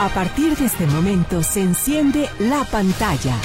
[0.00, 3.36] A partir de este momento se enciende la pantalla.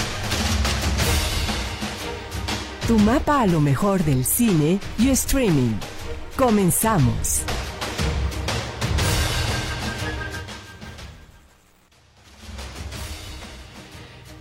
[2.87, 5.73] Tu mapa a lo mejor del cine y streaming.
[6.35, 7.43] Comenzamos.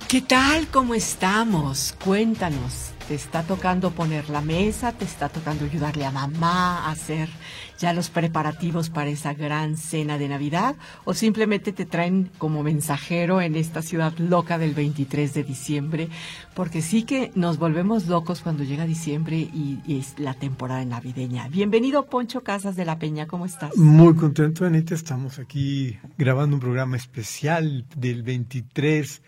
[0.09, 0.67] ¿Qué tal?
[0.69, 1.95] ¿Cómo estamos?
[2.03, 2.88] Cuéntanos.
[3.09, 4.93] ¿Te está tocando poner la mesa?
[4.93, 7.31] ¿Te está tocando ayudarle a mamá a hacer
[7.79, 10.77] ya los preparativos para esa gran cena de Navidad?
[11.07, 16.09] ¿O simplemente te traen como mensajero en esta ciudad loca del 23 de diciembre?
[16.53, 21.49] Porque sí que nos volvemos locos cuando llega diciembre y, es la temporada navideña.
[21.49, 23.27] Bienvenido, Poncho Casas de la Peña.
[23.27, 23.75] ¿Cómo estás?
[23.75, 24.95] Muy contento, Anita.
[24.95, 29.23] Estamos aquí grabando un programa especial del 23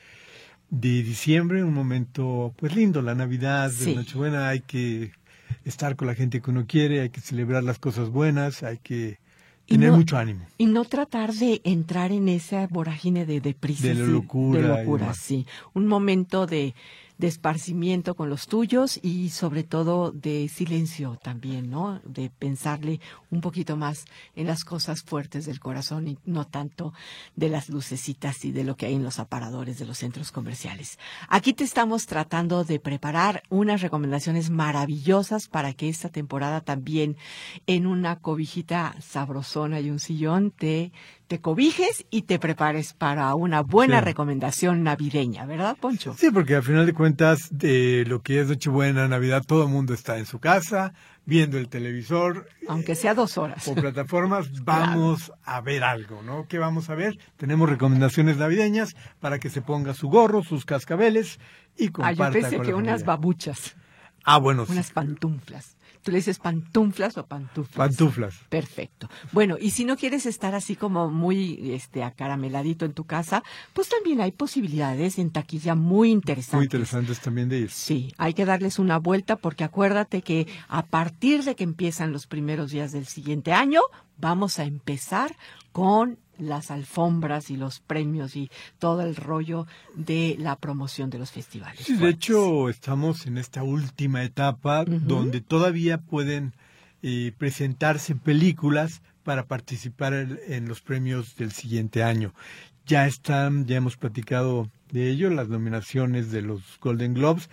[0.70, 5.12] de diciembre, un momento pues lindo, la Navidad, de Nochebuena, hay que
[5.64, 9.18] estar con la gente que uno quiere, hay que celebrar las cosas buenas, hay que
[9.66, 10.46] tener mucho ánimo.
[10.58, 13.88] Y no tratar de entrar en esa vorágine de deprisa.
[13.88, 14.60] De locura.
[14.60, 15.46] De locura, sí.
[15.74, 16.74] Un momento de
[17.20, 22.00] de esparcimiento con los tuyos y sobre todo de silencio también, ¿no?
[22.04, 22.98] De pensarle
[23.30, 26.94] un poquito más en las cosas fuertes del corazón y no tanto
[27.36, 30.98] de las lucecitas y de lo que hay en los aparadores de los centros comerciales.
[31.28, 37.18] Aquí te estamos tratando de preparar unas recomendaciones maravillosas para que esta temporada también
[37.66, 40.90] en una cobijita sabrosona y un sillón te
[41.30, 46.12] te cobijes y te prepares para una buena recomendación navideña, ¿verdad, Poncho?
[46.18, 49.94] Sí, porque al final de cuentas, de lo que es Nochebuena, Navidad, todo el mundo
[49.94, 50.92] está en su casa,
[51.26, 52.48] viendo el televisor.
[52.66, 53.68] Aunque sea dos horas.
[53.68, 56.48] O plataformas, vamos a ver algo, ¿no?
[56.48, 57.16] ¿Qué vamos a ver?
[57.36, 61.38] Tenemos recomendaciones navideñas para que se ponga su gorro, sus cascabeles
[61.76, 63.76] y comparta ah, yo pensé que unas babuchas.
[64.24, 65.76] Ah, bueno, Unas pantuflas.
[66.02, 67.76] ¿Tú le dices pantuflas o pantuflas?
[67.76, 68.34] Pantuflas.
[68.48, 69.08] Perfecto.
[69.32, 73.42] Bueno, y si no quieres estar así como muy este acarameladito en tu casa,
[73.74, 76.56] pues también hay posibilidades en taquilla muy interesantes.
[76.56, 77.70] Muy interesantes también de ir.
[77.70, 82.26] Sí, hay que darles una vuelta porque acuérdate que a partir de que empiezan los
[82.26, 83.80] primeros días del siguiente año,
[84.16, 85.36] vamos a empezar
[85.72, 91.30] con las alfombras y los premios y todo el rollo de la promoción de los
[91.30, 91.84] festivales.
[91.84, 96.54] Sí, de hecho estamos en esta última etapa donde todavía pueden
[97.02, 102.34] eh, presentarse películas para participar en los premios del siguiente año.
[102.86, 107.48] Ya están, ya hemos platicado de ello, las nominaciones de los Golden Globes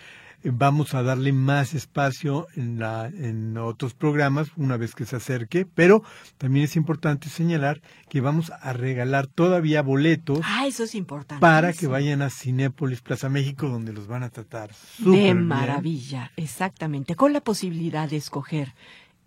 [0.51, 5.65] vamos a darle más espacio en, la, en otros programas una vez que se acerque,
[5.65, 6.03] pero
[6.37, 10.39] también es importante señalar que vamos a regalar todavía boletos.
[10.43, 11.41] Ah, eso es importante.
[11.41, 14.71] Para que vayan a Cinépolis Plaza México, donde los van a tratar.
[14.99, 18.73] De maravilla, exactamente, con la posibilidad de escoger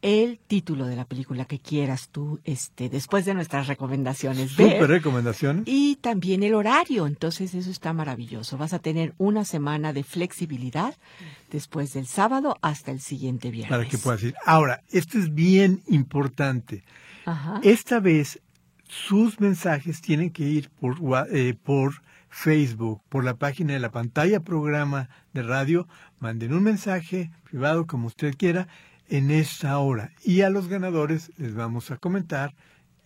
[0.02, 4.52] el título de la película que quieras tú, este, después de nuestras recomendaciones.
[4.52, 5.62] Super recomendación.
[5.66, 8.56] Y también el horario, entonces eso está maravilloso.
[8.56, 10.96] Vas a tener una semana de flexibilidad
[11.50, 13.70] después del sábado hasta el siguiente viernes.
[13.70, 14.34] Para que puedas ir.
[14.46, 16.84] Ahora, esto es bien importante.
[17.26, 17.60] Ajá.
[17.62, 18.40] Esta vez
[18.88, 20.96] sus mensajes tienen que ir por,
[21.32, 25.86] eh, por Facebook, por la página de la pantalla programa de radio.
[26.18, 28.68] Manden un mensaje privado como usted quiera
[29.10, 30.12] en esta hora.
[30.24, 32.54] Y a los ganadores les vamos a comentar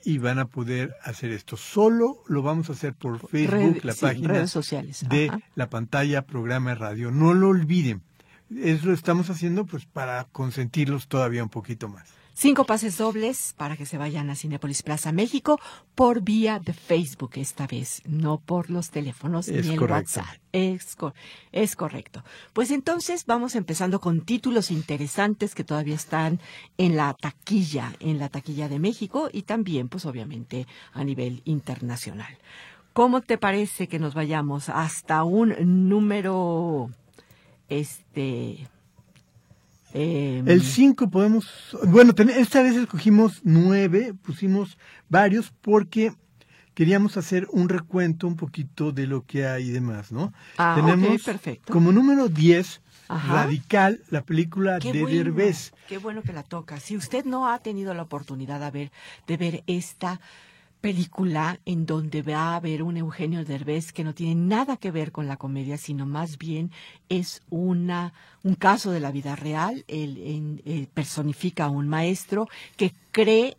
[0.04, 1.56] y van a poder hacer esto.
[1.56, 5.04] Solo lo vamos a hacer por Facebook, la página sociales.
[5.09, 7.10] de la pantalla programa radio.
[7.10, 8.03] No lo olviden.
[8.54, 12.09] Eso lo estamos haciendo pues para consentirlos todavía un poquito más.
[12.37, 15.61] Cinco pases dobles para que se vayan a Cinepolis Plaza México
[15.95, 20.27] por vía de Facebook esta vez, no por los teléfonos ni el WhatsApp.
[20.50, 20.97] Es,
[21.53, 22.25] es correcto.
[22.53, 26.41] Pues entonces vamos empezando con títulos interesantes que todavía están
[26.77, 32.37] en la taquilla, en la taquilla de México y también, pues obviamente, a nivel internacional.
[32.95, 36.91] ¿Cómo te parece que nos vayamos hasta un número,
[37.69, 38.69] este,
[39.94, 41.47] Em, el 5 podemos,
[41.87, 44.77] bueno, esta vez escogimos nueve, pusimos
[45.09, 46.12] varios porque
[46.75, 50.33] queríamos hacer un recuento un poquito de lo que hay y demás, ¿no?
[50.59, 51.72] Ah, Tenemos perfecto.
[51.72, 55.72] como número 10 Radical, la película de Derbez.
[55.89, 56.80] Qué bueno que la toca.
[56.80, 58.92] Si usted no ha tenido la oportunidad de ver,
[59.27, 60.21] de ver esta
[60.84, 65.13] película en donde va a haber un Eugenio Derbez que no tiene nada que ver
[65.13, 66.72] con la comedia, sino más bien
[67.09, 69.86] es una un caso de la vida real.
[69.89, 73.57] Él, personifica a un maestro que cree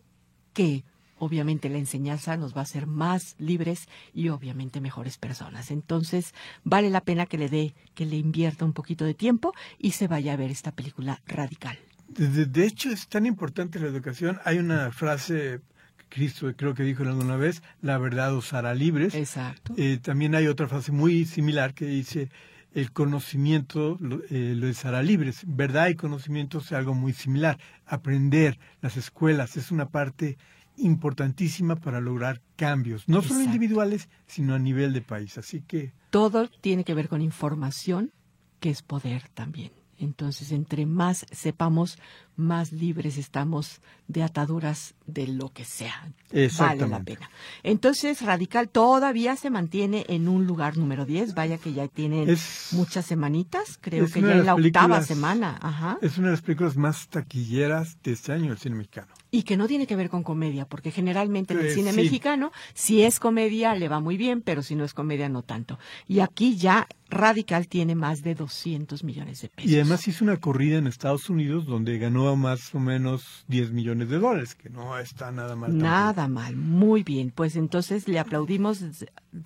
[0.52, 0.84] que
[1.18, 5.72] obviamente la enseñanza nos va a hacer más libres y obviamente mejores personas.
[5.72, 6.32] Entonces,
[6.62, 10.06] vale la pena que le dé, que le invierta un poquito de tiempo y se
[10.06, 11.76] vaya a ver esta película radical.
[12.06, 14.38] De hecho, es tan importante la educación.
[14.44, 15.60] Hay una frase
[16.08, 19.14] Cristo creo que dijo alguna vez, la verdad os hará libres.
[19.14, 19.74] Exacto.
[19.76, 22.30] Eh, también hay otra frase muy similar que dice,
[22.74, 25.42] el conocimiento lo, eh, hará libres.
[25.46, 27.58] Verdad y conocimiento es algo muy similar.
[27.86, 30.36] Aprender, las escuelas, es una parte
[30.76, 33.54] importantísima para lograr cambios, no solo Exacto.
[33.54, 35.38] individuales, sino a nivel de país.
[35.38, 38.12] Así que Todo tiene que ver con información,
[38.60, 39.72] que es poder también.
[39.98, 41.98] Entonces, entre más sepamos,
[42.36, 46.08] más libres estamos de ataduras de lo que sea.
[46.58, 47.30] Vale la pena.
[47.62, 51.34] Entonces, Radical todavía se mantiene en un lugar número 10.
[51.34, 53.78] Vaya que ya tienen Es- muchas semanitas.
[53.80, 55.58] Creo que ya en la octava semana.
[55.60, 55.98] Ajá.
[56.02, 59.08] es una de las películas más taquilleras de este año del cine mexicano.
[59.30, 61.96] Y que no tiene que ver con comedia, porque generalmente en el Eh, cine sí.
[61.96, 65.78] mexicano, si es comedia, le va muy bien, pero si no es comedia, no tanto.
[66.06, 69.70] Y aquí ya Radical tiene más de 200 millones de pesos.
[69.70, 74.08] Y además hizo una corrida en Estados Unidos donde ganó más o menos 10 millones
[74.08, 75.70] de dólares, que no está nada mal.
[75.70, 75.88] tampoco.
[75.88, 77.30] Nada mal, muy bien.
[77.34, 78.82] Pues entonces le aplaudimos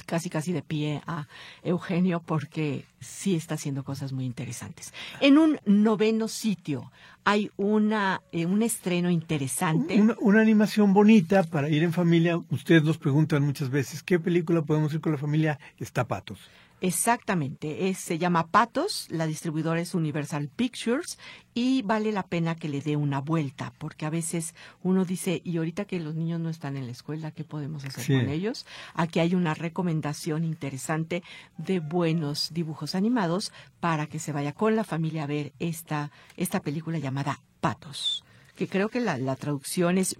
[0.06, 1.26] casi casi de pie a
[1.62, 4.94] Eugenio porque sí está haciendo cosas muy interesantes.
[5.20, 6.90] En un noveno sitio
[7.24, 10.00] hay una eh, un estreno interesante.
[10.00, 12.40] Una, una animación bonita para ir en familia.
[12.50, 15.58] Ustedes nos preguntan muchas veces, ¿qué película podemos ir con la familia?
[15.78, 16.38] Está Patos.
[16.80, 21.18] Exactamente, es- se llama Patos, la distribuidora es Universal Pictures
[21.54, 25.56] y vale la pena que le dé una vuelta, porque a veces uno dice, y
[25.58, 28.14] ahorita que los niños no están en la escuela, ¿qué podemos hacer Sí.
[28.14, 28.66] con ellos?
[28.94, 31.22] Aquí hay una recomendación interesante
[31.58, 36.60] de buenos dibujos animados para que se vaya con la familia a ver esta, esta
[36.60, 38.24] película llamada Patos
[38.60, 40.16] que creo que la, la traducción es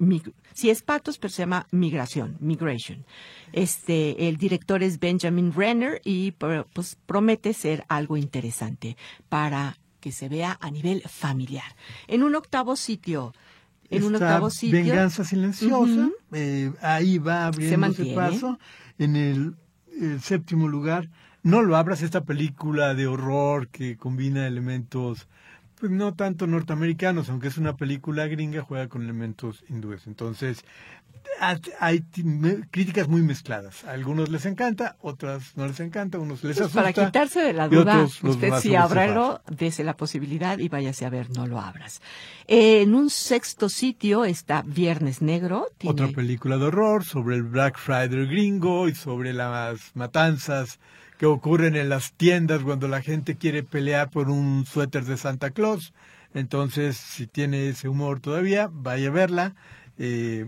[0.54, 3.04] sí es patos pero se llama migración migration
[3.52, 8.96] este el director es Benjamin Renner y pues promete ser algo interesante
[9.28, 11.76] para que se vea a nivel familiar
[12.08, 13.34] en un octavo sitio
[13.90, 16.08] en un octavo sitio Venganza Silenciosa.
[16.32, 18.14] Eh, ahí va abriendo mantiene.
[18.14, 18.58] paso.
[18.98, 19.56] En el,
[20.00, 21.10] el séptimo lugar,
[21.42, 25.26] No lo abras, esta película de horror que combina elementos
[25.80, 30.06] pues no tanto norteamericanos, aunque es una película gringa, juega con elementos hindúes.
[30.06, 30.64] Entonces,
[31.40, 32.02] ha- hay
[32.70, 33.84] críticas muy mezcladas.
[33.84, 36.80] A algunos les encanta, otras no les encanta, unos les Pues asusta.
[36.92, 38.82] para quitarse de la duda, usted sobrecejar.
[38.82, 42.00] ábralo, dese la posibilidad y váyase a ver, no lo abras.
[42.46, 45.68] Eh, en un sexto sitio está Viernes Negro.
[45.78, 50.78] Tiene, Otra película de horror sobre el Black Friday gringo y sobre las matanzas
[51.20, 55.50] que ocurren en las tiendas cuando la gente quiere pelear por un suéter de Santa
[55.50, 55.92] Claus.
[56.32, 59.54] Entonces, si tiene ese humor todavía, vaya a verla.
[59.98, 60.46] Eh,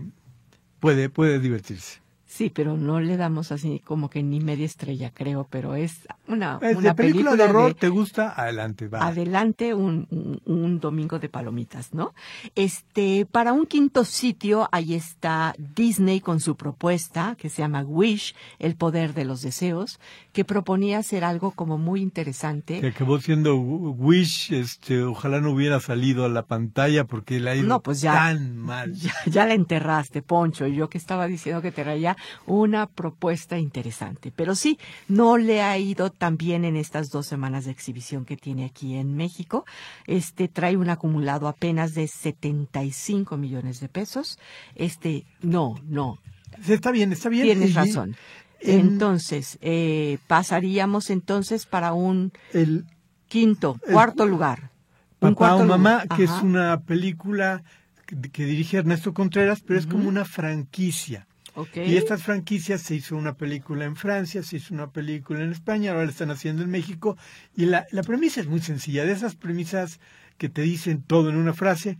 [0.79, 2.01] puede, puede divertirse.
[2.25, 6.57] Sí, pero no le damos así como que ni media estrella, creo, pero es una,
[6.63, 8.33] Es una de película, de horror, de- ¿te gusta?
[8.35, 9.05] Adelante, va.
[9.05, 12.15] adelante un, un- un domingo de palomitas, ¿no?
[12.55, 18.33] Este, para un quinto sitio, ahí está Disney con su propuesta, que se llama Wish,
[18.57, 19.99] el poder de los deseos,
[20.33, 22.81] que proponía hacer algo como muy interesante.
[22.81, 27.55] que acabó siendo Wish, este, ojalá no hubiera salido a la pantalla porque la ha
[27.55, 28.93] ido No, pues ya- tan mal.
[29.03, 33.57] Ya, ya la enterraste, Poncho, y yo que estaba diciendo que te traía una propuesta
[33.59, 34.31] interesante.
[34.35, 38.35] Pero sí, no le ha ido tan bien en estas dos semanas de exhibición que
[38.35, 39.65] tiene aquí en México.
[40.07, 44.39] Este trae un acumulado apenas de 75 millones de pesos.
[44.75, 46.17] Este, no, no,
[46.67, 47.45] Está bien, está bien.
[47.45, 48.15] tienes Y razón.
[48.63, 52.85] En- Entonces, eh, pasaríamos entonces para un El,
[53.27, 54.71] quinto, El- cuarto lugar.
[55.19, 56.17] Un Papá cuarto o Mamá, lugar.
[56.17, 57.63] que es una película
[58.05, 61.27] que, que dirige Ernesto Contreras, pero es como una franquicia.
[61.75, 65.91] Y estas franquicias se hizo una película en Francia, se hizo una película en España,
[65.91, 67.15] ahora la están haciendo en México.
[67.55, 69.99] Y la, la premisa es muy sencilla, de esas premisas
[70.39, 71.99] que te dicen todo en una frase.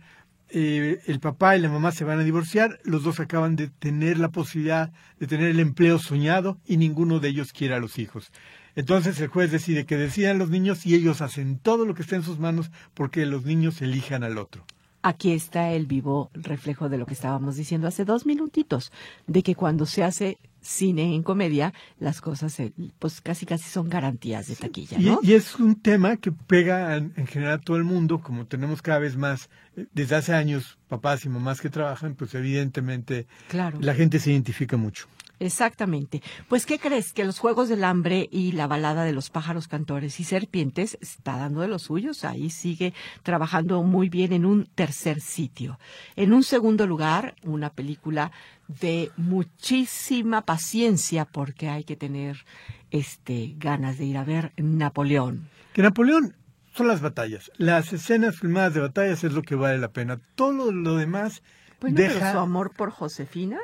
[0.56, 4.18] Eh, el papá y la mamá se van a divorciar, los dos acaban de tener
[4.18, 8.30] la posibilidad de tener el empleo soñado y ninguno de ellos quiere a los hijos.
[8.76, 12.14] Entonces el juez decide que decidan los niños y ellos hacen todo lo que está
[12.14, 14.64] en sus manos porque los niños elijan al otro.
[15.02, 18.92] Aquí está el vivo reflejo de lo que estábamos diciendo hace dos minutitos,
[19.26, 22.56] de que cuando se hace cine en comedia, las cosas
[22.98, 27.26] pues casi casi son garantías de taquilla, y es un tema que pega en, en
[27.26, 31.24] general a todo el mundo, como tenemos cada vez más, eh, desde hace años, papás
[31.24, 33.78] y mamás que trabajan, pues evidentemente claro.
[33.80, 35.06] la gente se identifica mucho.
[35.40, 36.22] Exactamente.
[36.48, 37.12] Pues, ¿qué crees?
[37.12, 41.36] Que los Juegos del Hambre y la balada de los pájaros cantores y serpientes está
[41.36, 42.24] dando de los suyos.
[42.24, 45.78] Ahí sigue trabajando muy bien en un tercer sitio.
[46.16, 48.30] En un segundo lugar, una película
[48.68, 52.44] de muchísima paciencia porque hay que tener
[52.90, 55.48] este ganas de ir a ver Napoleón.
[55.72, 56.34] Que Napoleón
[56.74, 57.50] son las batallas.
[57.56, 60.20] Las escenas filmadas de batallas es lo que vale la pena.
[60.36, 61.42] Todo lo demás
[61.80, 62.32] Bueno, pero deja...
[62.32, 63.58] su amor por Josefina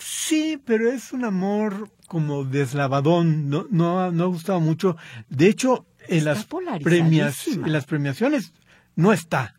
[0.00, 4.96] Sí, pero es un amor como deslavadón, no, no, no ha gustado mucho.
[5.28, 6.46] De hecho, en las,
[6.82, 8.52] premias, en las premiaciones
[8.96, 9.54] no está.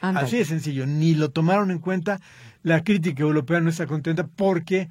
[0.00, 2.20] Así de sencillo, ni lo tomaron en cuenta.
[2.62, 4.90] La crítica europea no está contenta porque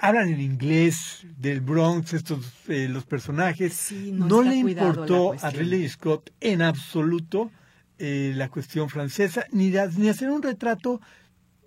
[0.00, 3.92] hablan en inglés del Bronx, estos eh, los personajes.
[4.12, 7.50] no, le importó a Ridley Scott en absoluto
[7.98, 11.00] eh, la cuestión francesa, ni, ni hacer un retrato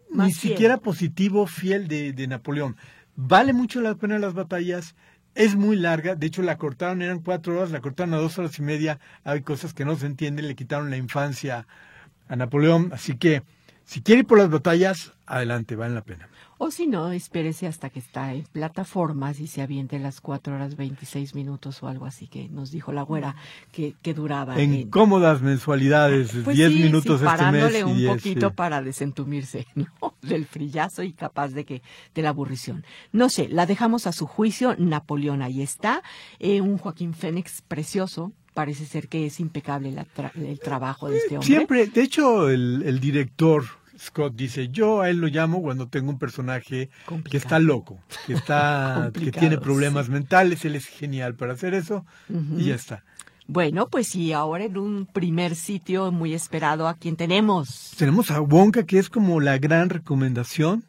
[0.10, 2.76] ni siquiera positivo, fiel de, de Napoleón.
[3.16, 4.96] Vale mucho la pena las batallas,
[5.36, 8.58] es muy larga, de hecho la cortaron, eran cuatro horas, la cortaron a dos horas
[8.60, 11.68] y media, hay cosas que no se entienden, le quitaron la infancia
[12.28, 13.44] a Napoleón, así que
[13.84, 16.30] si quiere ir por las batallas, adelante, vale la pena.
[16.62, 20.76] O si no, espérese hasta que está en plataformas y se aviente las cuatro horas
[20.76, 23.38] 26 minutos o algo así que nos dijo la güera
[23.72, 24.60] que, que duraba.
[24.60, 29.88] En, cómodas mensualidades, 10 pues minutos sí, este parándole un poquito para desentumirse ¿no?
[30.22, 31.82] del frillazo y capaz de que
[32.14, 32.84] de la aburrición.
[33.14, 34.76] No sé, la dejamos a su juicio.
[34.78, 36.04] Napoleón ahí está.
[36.40, 39.96] Eh, un Joaquín Fénix precioso, parece ser que es impecable
[40.36, 41.48] el trabajo de este hombre.
[41.48, 43.64] Siempre, de hecho, el, el director
[44.00, 46.90] Scott dice, yo a él lo llamo cuando tengo un personaje
[47.30, 52.06] que está loco, que está, que tiene problemas mentales, él es genial para hacer eso
[52.58, 53.04] y ya está.
[53.48, 57.94] Bueno, pues y ahora en un primer sitio muy esperado, ¿a quién tenemos?
[57.98, 60.84] Tenemos a Wonka, que es como la gran recomendación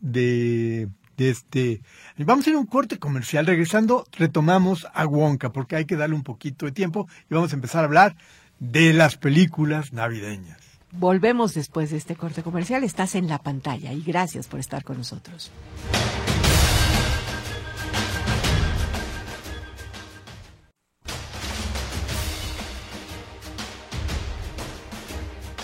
[0.00, 1.80] de, de este...
[2.18, 3.46] Vamos a ir a un corte comercial.
[3.46, 7.56] Regresando, retomamos a Wonka, porque hay que darle un poquito de tiempo y vamos a
[7.56, 8.16] empezar a hablar
[8.58, 10.73] de las películas navideñas.
[10.96, 12.84] Volvemos después de este corte comercial.
[12.84, 15.50] Estás en la pantalla y gracias por estar con nosotros.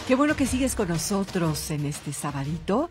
[0.08, 2.90] Qué bueno que sigues con nosotros en este sabadito.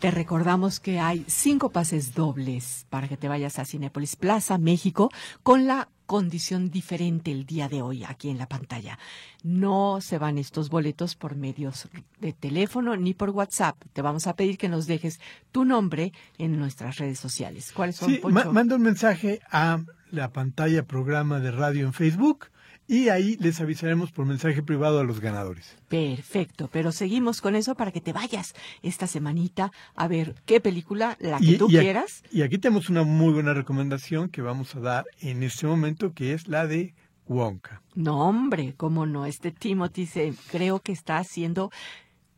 [0.00, 5.12] Te recordamos que hay cinco pases dobles para que te vayas a Cinepolis Plaza, México,
[5.44, 8.98] con la condición diferente el día de hoy aquí en la pantalla.
[9.42, 11.88] No se van estos boletos por medios
[12.20, 13.76] de teléfono ni por WhatsApp.
[13.92, 15.20] Te vamos a pedir que nos dejes
[15.52, 17.72] tu nombre en nuestras redes sociales.
[17.72, 18.10] ¿Cuáles son?
[18.10, 22.46] Sí, manda un mensaje a la pantalla programa de radio en Facebook
[22.88, 25.76] y ahí les avisaremos por mensaje privado a los ganadores.
[25.88, 31.16] Perfecto, pero seguimos con eso para que te vayas esta semanita a ver qué película,
[31.20, 32.22] la que tú quieras.
[32.30, 36.32] y aquí tenemos una muy buena recomendación que vamos a dar en este momento, que
[36.32, 36.94] es la de
[37.26, 37.82] Wonka.
[37.94, 39.26] No, hombre, cómo no.
[39.26, 41.70] Este Timothy se, creo que está haciendo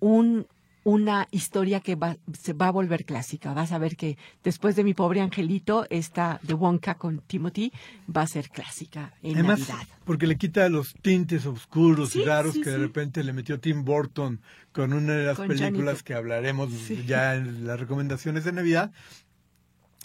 [0.01, 0.47] un
[0.89, 3.53] una historia que va, se va a volver clásica.
[3.53, 7.71] Vas a ver que después de mi pobre angelito, esta de Wonka con Timothy
[8.09, 9.87] va a ser clásica en Además, Navidad.
[10.07, 14.41] Porque le quita los tintes oscuros y raros que de repente le metió Tim Burton
[14.73, 16.71] con una de las películas que hablaremos
[17.07, 18.91] ya en las recomendaciones de Navidad.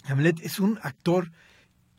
[0.04, 1.32] Hamlet es un actor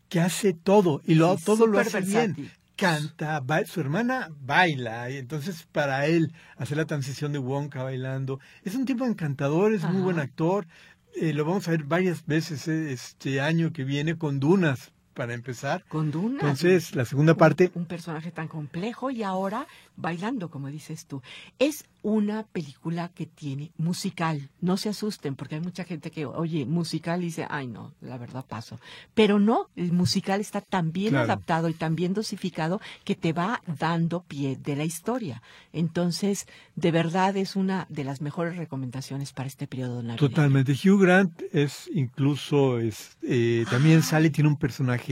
[0.09, 5.67] que hace todo y lo, todo lo hace bien canta, su hermana baila, y entonces
[5.71, 10.19] para él hacer la transición de Wonka bailando, es un tipo encantador, es muy buen
[10.19, 10.67] actor,
[11.15, 15.33] eh, lo vamos a ver varias veces eh, este año que viene con Dunas, para
[15.33, 15.83] empezar.
[15.87, 16.41] Con Dunas.
[16.41, 17.71] Entonces, la segunda parte.
[17.73, 21.21] Un personaje tan complejo y ahora bailando, como dices tú.
[21.57, 24.49] Es una película que tiene musical.
[24.61, 28.19] No se asusten, porque hay mucha gente que oye musical y dice, ay no, la
[28.19, 28.79] verdad paso.
[29.15, 33.63] Pero no, el musical está tan bien adaptado y tan bien dosificado que te va
[33.79, 35.41] dando pie de la historia.
[35.73, 36.45] Entonces,
[36.75, 40.29] de verdad es una de las mejores recomendaciones para este periodo navideño.
[40.29, 40.73] Totalmente.
[40.73, 45.04] Hugh Grant es incluso, es, eh, también sale, tiene un personaje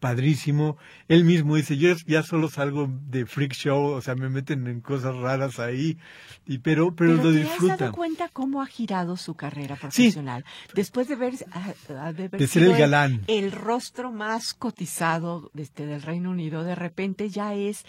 [0.00, 0.76] padrísimo.
[1.08, 4.80] Él mismo dice, yo ya solo salgo de freak show, o sea, me meten en
[4.80, 5.98] cosas raras ahí,
[6.46, 7.66] y pero pero, lo disfruta.
[7.66, 10.44] ¿Te has dado cuenta cómo ha girado su carrera profesional?
[10.74, 16.62] Después de ver, de ser el galán, el, rostro más cotizado este, del Reino Unido,
[16.62, 17.84] de repente ya es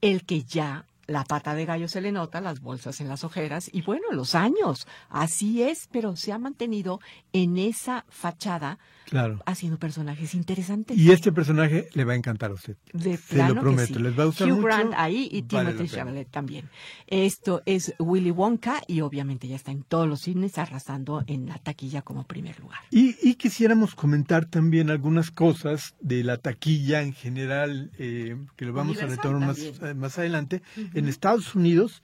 [0.00, 3.68] el que ya la pata de gallo se le nota, las bolsas en las ojeras
[3.72, 4.86] y bueno, los años.
[5.10, 7.00] Así es, pero se ha mantenido
[7.32, 9.42] en esa fachada claro.
[9.46, 10.96] haciendo personajes interesantes.
[10.96, 12.76] Y este personaje le va a encantar a usted.
[12.92, 16.68] De se lo prometo, les va a gustar Hugh Grant ahí y Timothy Chalamet también.
[17.06, 21.58] Esto es Willy Wonka y obviamente ya está en todos los cines arrasando en la
[21.58, 22.80] taquilla como primer lugar.
[22.90, 28.72] Y, y quisiéramos comentar también algunas cosas de la taquilla en general, eh, que lo
[28.72, 30.62] vamos a retomar más, eh, más adelante.
[30.94, 32.02] En Estados Unidos,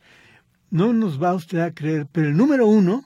[0.70, 3.04] no nos va usted a creer, pero el número uno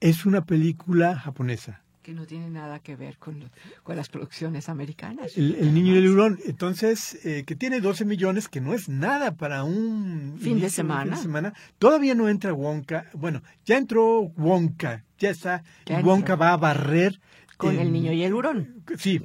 [0.00, 3.50] es una película japonesa que no tiene nada que ver con,
[3.82, 5.36] con las producciones americanas.
[5.36, 9.62] El, niño del hurón, entonces, eh, que tiene 12 millones, que no es nada para
[9.62, 11.16] un fin de, semana.
[11.16, 11.54] semana.
[11.78, 13.06] Todavía no entra Wonka.
[13.14, 15.62] Bueno, ya entró Wonka, ya está.
[16.02, 17.20] Wonka va a barrer
[17.56, 18.82] Con el niño y el hurón.
[18.98, 19.20] Sí,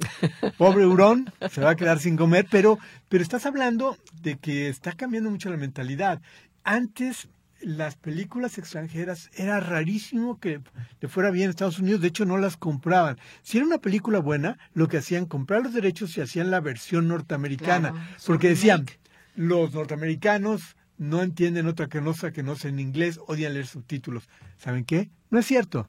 [0.56, 4.92] pobre hurón, se va a quedar sin comer, pero, pero estás hablando de que está
[4.92, 6.22] cambiando mucho la mentalidad.
[6.62, 7.28] Antes
[7.60, 10.60] las películas extranjeras era rarísimo que
[11.00, 13.18] le fuera bien en Estados Unidos, de hecho no las compraban.
[13.42, 17.08] Si era una película buena, lo que hacían, comprar los derechos y hacían la versión
[17.08, 18.86] norteamericana, porque decían,
[19.34, 24.28] los norteamericanos no entienden otra cosa que no sea en inglés, odian leer subtítulos.
[24.56, 25.10] ¿Saben qué?
[25.30, 25.88] No es cierto.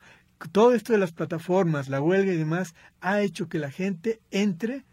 [0.52, 4.86] Todo esto de las plataformas, la huelga y demás, ha hecho que la gente entre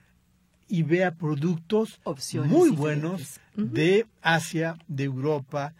[0.68, 2.00] y vea productos
[2.44, 5.74] muy buenos de Asia, de Europa,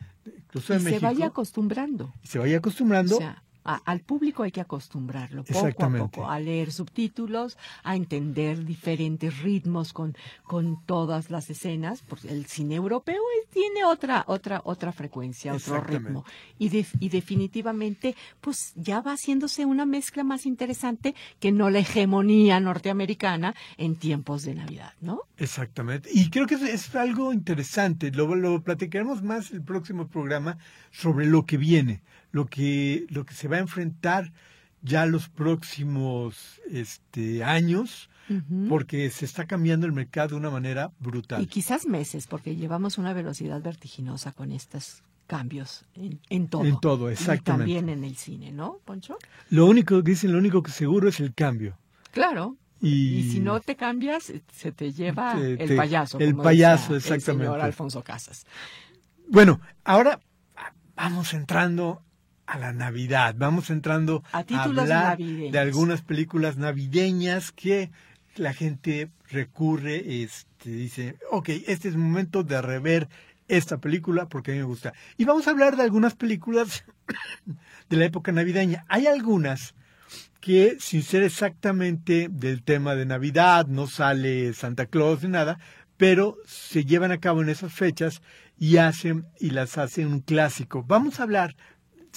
[0.61, 2.13] Se vaya acostumbrando.
[2.23, 3.19] Y se vaya acostumbrando
[3.67, 9.93] al público hay que acostumbrarlo poco a poco a leer subtítulos, a entender diferentes ritmos
[9.93, 13.21] con, con todas las escenas, porque el cine europeo
[13.51, 16.25] tiene otra otra otra frecuencia, otro ritmo
[16.59, 22.61] y, y definitivamente pues ya va haciéndose una mezcla más interesante que no la hegemonía
[22.61, 25.23] norteamericana en tiempos de Navidad, ¿no?
[25.39, 26.09] Exactamente.
[26.13, 28.11] Y creo que es, algo interesante.
[28.11, 30.59] Lo, lo platicaremos más el próximo programa
[30.91, 32.03] sobre lo que viene
[32.37, 34.31] lo que, lo que se va a enfrentar
[34.83, 38.11] ya los próximos este, años,
[38.69, 41.43] porque se está cambiando el mercado de una manera brutal.
[41.43, 46.67] Y quizás meses, porque llevamos una velocidad vertiginosa con estos cambios en, en todo.
[46.67, 47.73] En todo, exactamente.
[47.73, 49.17] Y también en el cine, ¿no, Poncho?
[49.49, 51.79] Lo único, dicen, lo único que seguro es el cambio.
[52.13, 52.57] Claro.
[52.83, 56.19] Y, si no te cambias, se te lleva el payaso.
[56.19, 57.31] El payaso, exactamente.
[57.31, 58.45] El señor Alfonso Casas.
[59.27, 60.21] Bueno, ahora
[60.95, 62.03] vamos entrando
[62.47, 63.35] a la Navidad.
[63.37, 67.91] Vamos entrando a, hablar de algunas películas navideñas que
[68.37, 73.09] la gente recurre, este, dice, ok, este es el momento de rever
[73.49, 74.93] esta película porque a mí me gusta.
[75.17, 76.85] Y vamos a hablar de algunas películas
[77.89, 78.85] de la época navideña.
[78.89, 79.75] Hay algunas
[80.41, 85.59] que, sin ser exactamente del tema de Navidad, no sale Santa Claus ni nada,
[85.97, 88.23] pero se llevan a cabo en esas fechas
[88.59, 90.85] y hacen y las hacen un clásico.
[90.87, 91.57] Vamos a hablar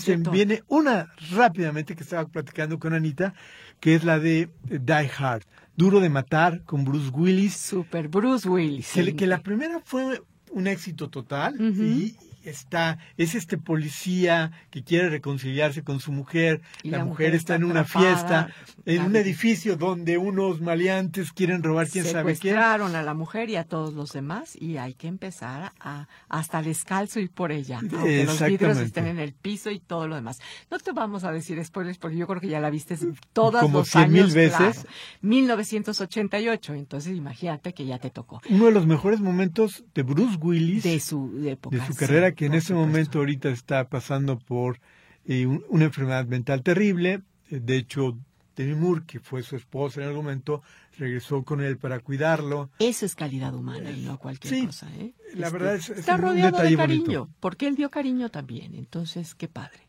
[0.04, 3.34] se viene una rápidamente que estaba platicando con Anita,
[3.80, 5.44] que es la de Die Hard.
[5.76, 7.56] Duro de matar con Bruce Willis.
[7.56, 8.92] Super Bruce Willis.
[8.92, 12.16] Que, la primera fue un éxito total y,
[12.50, 17.84] está, es este policía que quiere reconciliarse con su mujer, la, mujer, está, en una
[17.84, 18.54] fiesta,
[18.86, 22.50] en un edificio donde unos maleantes quieren robar quién sabe qué.
[22.50, 26.62] Secuestraron a la mujer y a todos los demás y hay que empezar a hasta
[26.62, 30.40] descalzo ir por ella, aunque los vidrios estén en el piso y todo lo demás.
[30.70, 32.98] No te vamos a decir spoilers porque yo creo que ya la viste
[33.34, 34.10] todas Como los años.
[34.12, 34.86] mil veces.
[35.22, 38.42] 1988, entonces imagínate que ya te tocó.
[38.50, 42.46] Uno de los mejores momentos de Bruce Willis de su época, de su carrera que
[42.46, 44.80] en ese momento ahorita está pasando por
[45.26, 47.22] eh, una enfermedad mental terrible.
[47.50, 48.18] Eh, de hecho,
[48.56, 50.62] Demi Moore, que fue su esposa en algún momento,
[50.98, 52.70] regresó con él para cuidarlo.
[52.80, 54.88] Eso es calidad humana y no cualquier cosa.
[54.96, 55.14] ¿eh?
[55.36, 58.74] La este, verdad es, está rodeado de cariño, porque él dio cariño también.
[58.74, 59.89] Entonces, qué padre.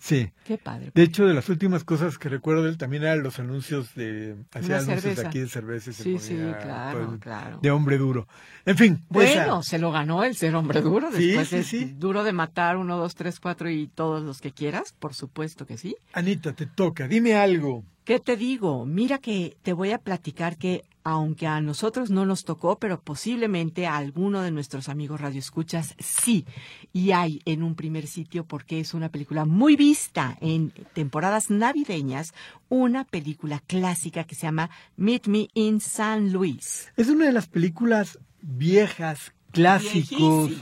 [0.00, 0.32] Sí.
[0.44, 0.90] Qué padre.
[0.94, 4.34] De hecho, de las últimas cosas que recuerdo él también eran los anuncios de.
[4.52, 5.92] Hacía anuncios de aquí de cerveza.
[5.92, 7.58] Sí, sí, claro, claro.
[7.60, 8.26] De hombre duro.
[8.64, 9.04] En fin.
[9.10, 11.10] Bueno, se lo ganó el ser hombre duro.
[11.10, 14.52] Después sí, sí, es duro de matar uno, dos, tres, cuatro y todos los que
[14.52, 14.94] quieras.
[14.98, 15.96] Por supuesto que sí.
[16.14, 17.06] Anita, te toca.
[17.06, 17.84] Dime algo.
[18.04, 18.86] ¿Qué te digo?
[18.86, 23.86] Mira que te voy a platicar que aunque a nosotros no nos tocó, pero posiblemente
[23.86, 26.44] a alguno de nuestros amigos radioescuchas sí.
[26.92, 32.34] Y hay en un primer sitio, porque es una película muy vista en temporadas navideñas,
[32.68, 36.88] una película clásica que se llama Meet Me in San Luis.
[36.96, 40.52] Es una de las películas viejas, clásicos,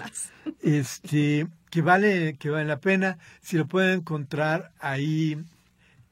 [0.62, 3.18] este, que vale, que vale la pena.
[3.40, 5.37] Si lo pueden encontrar ahí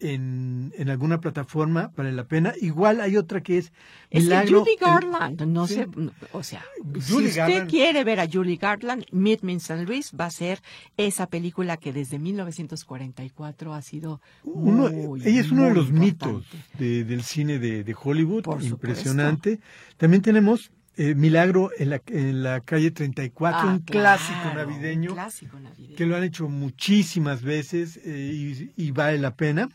[0.01, 2.53] en, en, alguna plataforma, vale la pena.
[2.61, 3.73] Igual hay otra que es
[4.13, 4.61] Milagro.
[4.61, 5.87] Julie Garland, no sé,
[6.33, 6.65] o sea,
[7.01, 9.85] si usted quiere ver a Julie Garland, Meet Me in St.
[9.85, 10.63] Louis va a ser
[10.97, 16.45] esa película que desde 1944 ha sido uno, Ella es uno de los mitos
[16.79, 19.61] del cine de, de Hollywood, impresionante.
[19.97, 25.61] También tenemos eh, Milagro en la, en la calle 34, ah, un, clásico navideño, clásico
[25.61, 29.69] navideño, que lo han hecho muchísimas veces eh, y, vale la pena.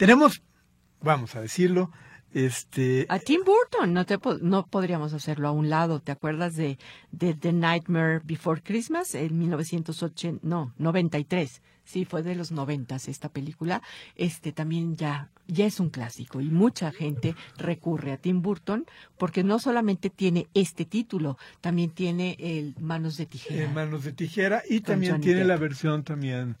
[0.00, 0.42] Tenemos,
[1.02, 1.90] vamos a decirlo,
[2.32, 3.04] este...
[3.10, 6.00] A Tim Burton, no, te, no podríamos hacerlo a un lado.
[6.00, 6.78] ¿Te acuerdas de,
[7.12, 10.40] de The Nightmare Before Christmas en 1980?
[10.42, 11.60] No, 93.
[11.84, 13.82] Sí, fue de los noventas esta película.
[14.16, 18.86] Este también ya, ya es un clásico y mucha gente recurre a Tim Burton
[19.18, 23.70] porque no solamente tiene este título, también tiene el Manos de Tijera.
[23.70, 26.56] Manos de Tijera y también tiene la versión también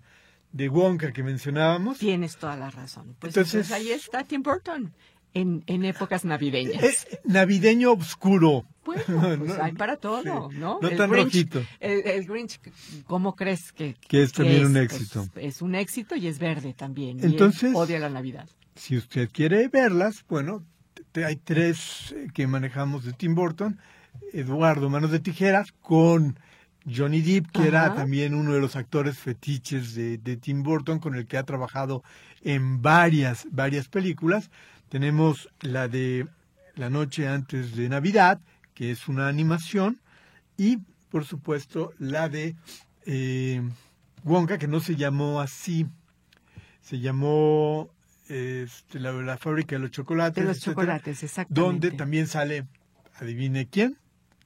[0.52, 1.98] de Wonka que mencionábamos.
[1.98, 3.16] Tienes toda la razón.
[3.18, 4.92] Pues entonces, ahí está Tim Burton.
[5.32, 6.82] En, en épocas navideñas.
[6.82, 8.64] Es navideño oscuro.
[8.84, 9.04] Bueno,
[9.38, 10.80] pues hay para todo, ¿no?
[10.80, 11.62] No tan rojito.
[11.78, 12.60] El, Grinch,
[13.06, 15.28] ¿cómo crees que, que es también un éxito?
[15.36, 17.22] es un éxito y es verde también.
[17.22, 18.48] Entonces, odia la Navidad.
[18.74, 20.64] Si usted quiere verlas, bueno,
[21.14, 23.78] hay tres eh, que manejamos de Tim Burton.
[24.32, 26.38] Eduardo Manos de Tijeras con
[26.94, 31.26] Johnny Depp, que era también uno de los actores fetiches de, Tim Burton, con el
[31.26, 32.02] que ha trabajado
[32.42, 34.50] en varias, varias películas.
[34.88, 36.26] Tenemos la de
[36.74, 38.40] La noche antes de Navidad,
[38.74, 40.00] que es una animación,
[40.56, 40.78] y
[41.10, 42.56] por supuesto la de
[43.06, 43.62] eh,
[44.24, 45.86] Wonka, que no se llamó así,
[46.80, 47.90] se llamó
[48.28, 50.42] este, la, fábrica de los chocolates.
[50.42, 51.60] De los chocolates, exactamente.
[51.60, 52.66] Donde también sale,
[53.18, 53.98] adivine quién,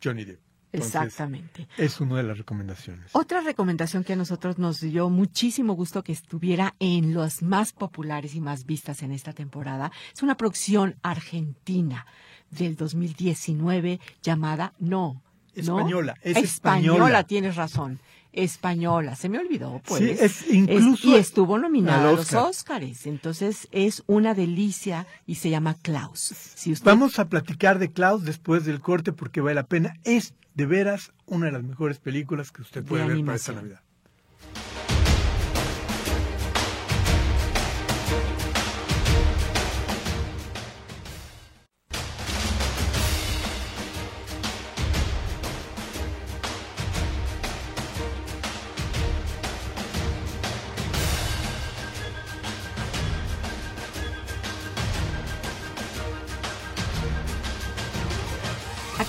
[0.03, 0.44] Johnny Depp.
[0.75, 1.69] Exactamente.
[1.77, 3.11] Es una de las recomendaciones.
[3.13, 8.35] Otra recomendación que a nosotros nos dio muchísimo gusto que estuviera en los más populares
[8.35, 12.07] y más vistas en esta temporada es una producción argentina
[12.51, 15.21] del 2019 llamada No.
[15.55, 16.95] Española, es española.
[16.95, 17.23] española.
[17.23, 18.01] tienes razón
[18.35, 19.17] española.
[19.17, 20.03] Se me olvidó, pues.
[20.03, 21.09] Sí, es incluso.
[21.09, 23.07] y estuvo nominada a los Óscares.
[23.07, 26.35] Entonces es una delicia y se llama Klaus.
[26.55, 29.95] Si Vamos a platicar de Klaus después del corte porque vale la pena.
[30.05, 33.81] Es de veras una de las mejores películas que usted puede ver para esta Navidad.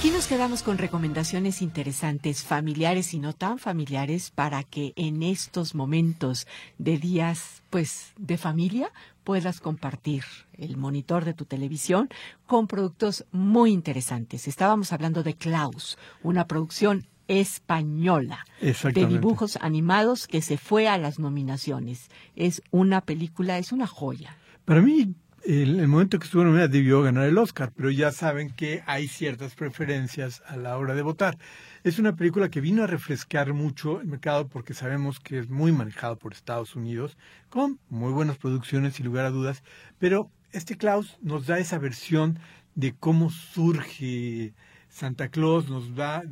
[0.05, 5.73] Aquí nos quedamos con recomendaciones interesantes, familiares y no tan familiares, para que en estos
[5.73, 6.45] momentos
[6.77, 8.91] de días, pues, de familia,
[9.23, 10.23] puedas compartir
[10.59, 12.07] el monitor de tu televisión
[12.45, 14.47] con productos muy interesantes.
[14.47, 21.17] Estábamos hablando de Klaus, una producción española de dibujos animados que se fue a las
[21.17, 22.11] nominaciones.
[22.35, 24.37] Es una película, es una joya.
[24.65, 25.15] Para mí,
[25.45, 29.07] el, el, momento que estuvo nominada debió ganar el Oscar, pero ya saben que hay
[29.07, 31.37] ciertas preferencias a la hora de votar.
[31.83, 35.71] Es una película que vino a refrescar mucho el mercado porque sabemos que es muy
[35.71, 37.17] manejado por Estados Unidos,
[37.49, 39.63] con muy buenas producciones y lugar a dudas,
[39.99, 42.39] pero este Klaus nos da esa versión
[42.75, 44.53] de cómo surge
[44.89, 46.23] Santa Claus, nos va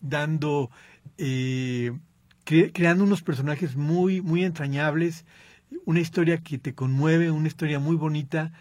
[0.00, 0.70] dando,
[1.18, 1.92] eh,
[2.44, 5.24] creando unos personajes muy, muy entrañables,
[5.84, 8.52] una historia que te conmueve, una historia muy bonita.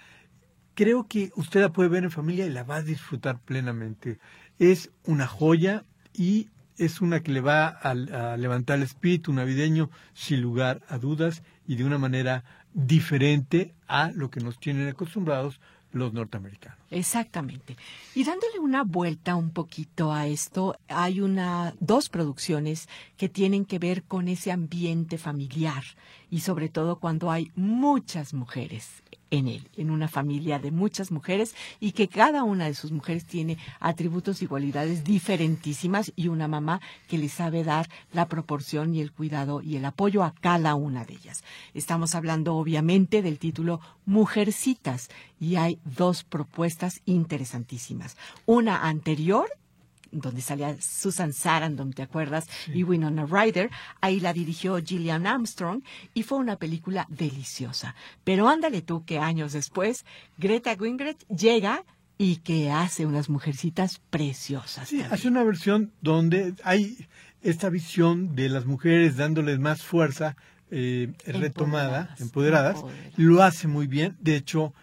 [0.74, 4.19] Creo que usted la puede ver en familia y la va a disfrutar plenamente.
[4.60, 7.93] Es una joya y es una que le va a,
[8.38, 12.43] levantar el espíritu navideño sin lugar a dudas y de una manera
[12.74, 15.60] diferente a lo que nos tienen acostumbrados
[15.91, 16.77] los norteamericanos.
[16.89, 17.75] Exactamente.
[18.15, 23.80] Y dándole una vuelta un poquito a esto, hay una dos producciones que tienen que
[23.80, 25.84] ver con ese ambiente familiar
[26.30, 31.56] y sobre todo cuando hay muchas mujeres en él, en una familia de muchas mujeres
[31.80, 36.82] y que cada una de sus mujeres tiene atributos y cualidades diferentísimas y una mamá
[37.08, 41.06] que le sabe dar la proporción y el cuidado y el apoyo a cada una
[41.06, 41.44] de ellas.
[41.74, 48.17] Estamos hablando obviamente del título Mujercitas y hay dos propuestas interesantísimas.
[48.46, 49.48] Una anterior
[50.12, 52.47] donde salía Susan Sarandon, ¿te acuerdas?
[52.74, 53.69] Y Winona Ryder.
[54.02, 57.95] Ahí la dirigió Gillian Armstrong y fue una película deliciosa.
[58.24, 60.06] Pero ándale tú que años después,
[60.38, 61.84] Greta Gerwig llega
[62.17, 64.89] y que hace unas mujercitas preciosas.
[64.89, 67.08] Sí, hace una versión donde hay
[67.41, 70.36] esta visión de las mujeres dándoles más fuerza
[70.69, 72.84] eh, retomada, empoderadas.
[73.17, 74.15] Lo hace muy bien.
[74.19, 74.74] De hecho,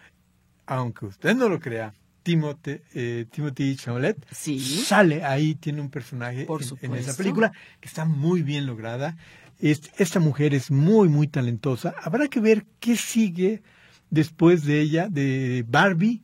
[0.65, 6.47] aunque usted no lo crea, Timothy, eh, Timothy sale ahí, tiene un personaje
[6.81, 9.17] en, esa película que está muy bien lograda.
[9.59, 11.95] esta mujer es muy, muy talentosa.
[12.01, 13.61] Habrá que ver qué sigue
[14.09, 16.21] después de ella, de Barbie.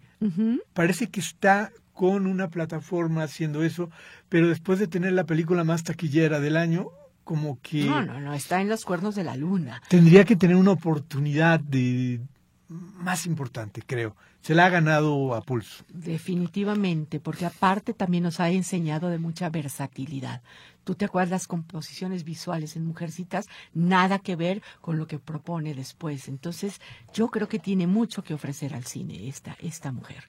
[0.74, 3.90] Parece que está con una plataforma haciendo eso,
[4.28, 6.90] pero después de tener la película más taquillera del año,
[7.24, 7.86] como que...
[7.86, 9.82] No, no, no, está en los cuernos de la luna.
[9.88, 12.22] Tendría que tener una oportunidad de
[12.68, 14.16] más importante, creo.
[14.42, 15.84] Se la ha ganado a pulso.
[15.90, 20.42] Definitivamente, porque aparte también nos ha enseñado de mucha versatilidad.
[20.84, 26.28] Tú te acuerdas composiciones visuales en Mujercitas, nada que ver con lo que propone después.
[26.28, 26.80] Entonces,
[27.12, 30.26] yo creo que tiene mucho que ofrecer al cine esta, esta mujer.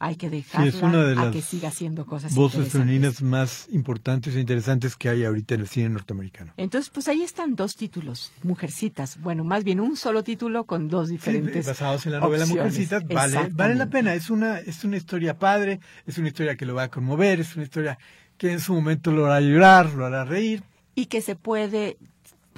[0.00, 5.10] Hay que dejarla a que siga haciendo cosas voces femeninas más importantes e interesantes que
[5.10, 6.54] hay ahorita en el cine norteamericano.
[6.56, 9.20] Entonces, pues ahí están dos títulos, Mujercitas.
[9.20, 13.06] Bueno, más bien un solo título con dos diferentes sí, basados en la novela Mujercitas.
[13.06, 14.14] Vale, vale la pena.
[14.14, 17.54] Es una es una historia padre, es una historia que lo va a conmover, es
[17.54, 17.98] una historia
[18.38, 20.62] que en su momento lo hará llorar, lo hará reír.
[20.94, 21.98] Y que se puede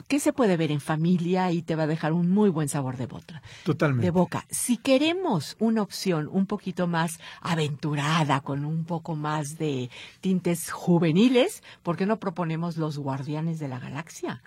[0.09, 2.97] que se puede ver en familia y te va a dejar un muy buen sabor
[2.97, 3.43] de boca.
[3.65, 4.07] Totalmente.
[4.07, 4.47] De boca.
[4.51, 11.63] Si queremos una opción un poquito más aventurada, con un poco más de tintes juveniles,
[11.83, 14.43] ¿por qué no proponemos Los Guardianes de la Galaxia?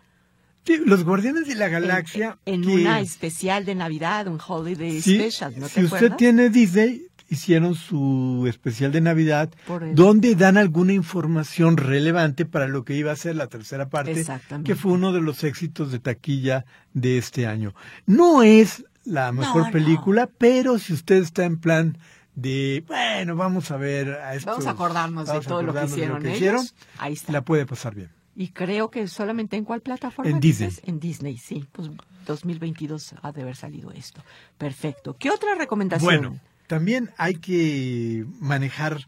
[0.65, 2.39] Sí, los Guardianes de la Galaxia.
[2.45, 7.75] En, una especial de Navidad, un holiday special, ¿no te Si usted tiene Disney, hicieron
[7.75, 9.49] su especial de Navidad
[9.93, 14.25] donde dan alguna información relevante para lo que iba a ser la tercera parte,
[14.63, 17.73] que fue uno de los éxitos de taquilla de este año.
[18.05, 21.97] No es la mejor película, pero si usted está en plan
[22.35, 26.25] de, bueno, vamos a ver a esto, Vamos a acordarnos de todo lo que hicieron,
[26.97, 27.31] ahí está.
[27.31, 28.09] la puede pasar bien.
[28.35, 30.29] Y creo que solamente en cuál plataforma?
[30.29, 30.69] En Disney.
[30.83, 31.65] En Disney, sí.
[31.71, 31.89] Pues
[32.25, 34.21] 2022 ha de haber salido esto.
[34.57, 35.15] Perfecto.
[35.17, 36.05] ¿Qué otra recomendación?
[36.05, 39.08] Bueno, también hay que manejar,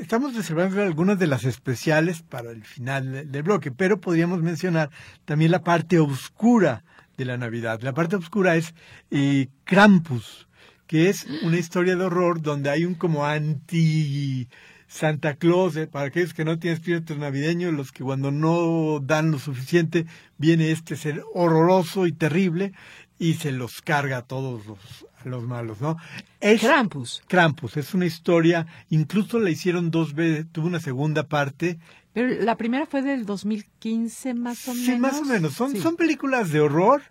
[0.00, 4.90] estamos reservando algunas de las especiales para el final del bloque, pero podríamos mencionar
[5.24, 6.84] también la parte oscura
[7.16, 7.80] de la Navidad.
[7.82, 8.74] La parte oscura es
[9.10, 10.48] eh, Krampus,
[10.86, 14.48] que es una historia de horror donde hay un como anti
[14.86, 19.30] Santa Claus, eh, para aquellos que no tienen espíritu navideño, los que cuando no dan
[19.30, 20.06] lo suficiente,
[20.38, 22.72] viene este ser horroroso y terrible
[23.18, 25.96] y se los carga a todos los, los malos, ¿no?
[26.40, 27.22] Es, Krampus.
[27.26, 31.78] Krampus, es una historia, incluso la hicieron dos veces, tuvo una segunda parte.
[32.12, 34.86] Pero la primera fue del 2015 más o menos.
[34.86, 35.54] Sí, más o menos.
[35.54, 37.02] Son, son películas de horror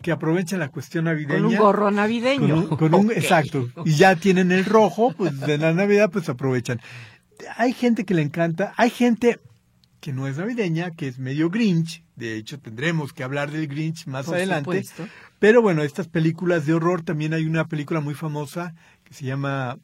[0.00, 1.42] que aprovechan la cuestión navideña.
[1.42, 2.68] Con un gorro navideño.
[2.70, 3.68] Con un, Exacto.
[3.84, 6.80] Y ya tienen el rojo, pues de la Navidad, pues aprovechan.
[7.56, 9.40] Hay gente que le encanta, hay gente
[10.02, 12.02] que no es navideña, que es medio Grinch.
[12.16, 14.84] De hecho, tendremos que hablar del Grinch más adelante.
[15.38, 19.78] Pero bueno, estas películas de horror, también hay una película muy famosa que se llama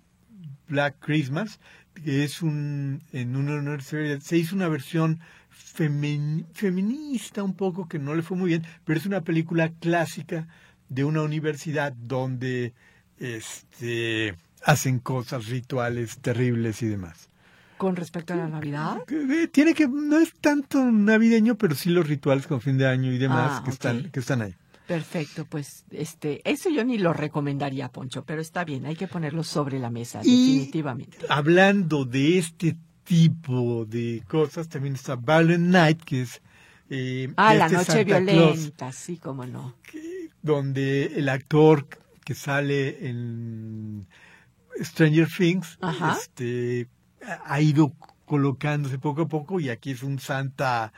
[0.67, 1.61] Black Christmas,
[1.95, 8.23] que es un, en una se hizo una versión feminista un poco, que no le
[8.23, 10.49] fue muy bien, pero es una película clásica
[10.89, 12.75] de una universidad donde
[13.19, 17.29] este, hacen cosas, rituales terribles y demás
[17.79, 18.99] con respecto a la Navidad?
[19.53, 23.19] Tiene que, no es tanto navideño, pero sí los rituales con fin de año y
[23.19, 24.55] demás ah, que, están, que están ahí.
[24.87, 29.45] Perfecto, pues este, eso yo ni lo recomendaría, Poncho, pero está bien, hay que ponerlo
[29.45, 31.19] sobre la mesa, definitivamente.
[31.29, 36.43] Hablando de este tipo de cosas, también está Violent Night, que es...
[36.91, 39.75] Eh, ah, la este noche violenta, sí, cómo no.
[40.41, 41.87] donde el actor
[42.25, 44.07] que sale en
[44.83, 45.79] Stranger Things,
[46.19, 46.89] este
[47.45, 47.93] ha ido
[48.25, 50.93] colocándose poco a poco y aquí es un santa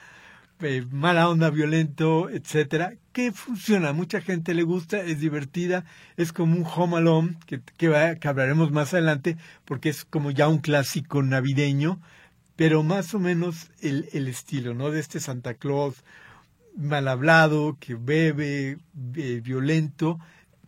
[0.60, 5.84] eh, mala onda, violento, etcétera, que funciona, mucha gente le gusta, es divertida,
[6.16, 10.48] es como un Home Alone, que, que, que hablaremos más adelante, porque es como ya
[10.48, 12.00] un clásico navideño,
[12.56, 14.90] pero más o menos el, el estilo, ¿no?
[14.90, 16.04] De este Santa Claus
[16.76, 18.78] mal hablado, que bebe,
[19.16, 20.18] eh, violento,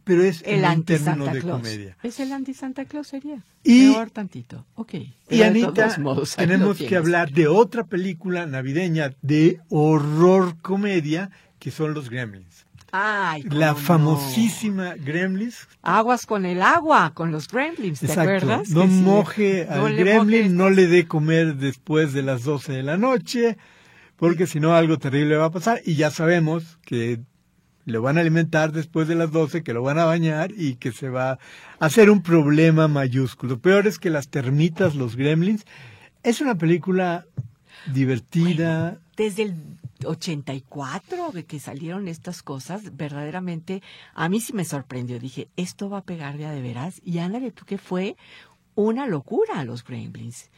[0.05, 1.97] pero es el anti Santa de comedia.
[2.03, 3.43] Es el anti Santa Claus sería.
[3.63, 4.67] Y, Peor tantito.
[4.75, 4.95] Ok.
[5.31, 5.97] Y Anita,
[6.37, 12.67] tenemos que hablar de otra película navideña de horror comedia que son los Gremlins.
[12.95, 15.67] Ay, la famosísima Gremlins.
[15.81, 18.69] Aguas con el agua, con los Gremlins, ¿te acuerdas?
[18.69, 23.57] No moje al Gremlin, no le dé comer después de las 12 de la noche,
[24.17, 25.81] porque si no algo terrible va a pasar.
[25.87, 27.21] Y ya sabemos que
[27.85, 30.93] lo van a alimentar después de las 12, que lo van a bañar y que
[30.93, 31.39] se va a
[31.79, 33.59] hacer un problema mayúsculo.
[33.59, 35.65] Peor es que las termitas, los gremlins.
[36.23, 37.27] Es una película
[37.93, 38.99] divertida.
[39.17, 39.55] desde el
[40.05, 43.83] 84 de que salieron estas cosas, verdaderamente
[44.15, 45.19] a mí sí me sorprendió.
[45.19, 47.01] Dije, esto va a pegar ya de veras.
[47.05, 48.17] Y ándale tú que fue
[48.75, 50.51] una locura a los gremlins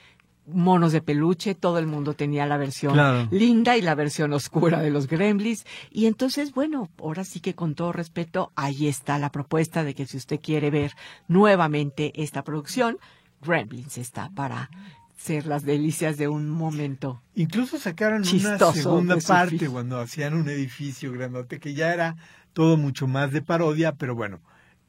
[0.47, 4.91] monos de peluche, todo el mundo tenía la versión linda y la versión oscura de
[4.91, 5.65] los gremlins.
[5.91, 10.07] Y entonces, bueno, ahora sí que con todo respeto, ahí está la propuesta de que
[10.07, 10.93] si usted quiere ver
[11.29, 12.99] nuevamente esta producción,
[13.41, 14.71] Gremlins está para
[15.17, 17.23] ser las delicias de un momento.
[17.35, 22.17] Incluso sacaron una segunda parte cuando hacían un edificio grandote que ya era
[22.53, 24.41] todo mucho más de parodia, pero bueno,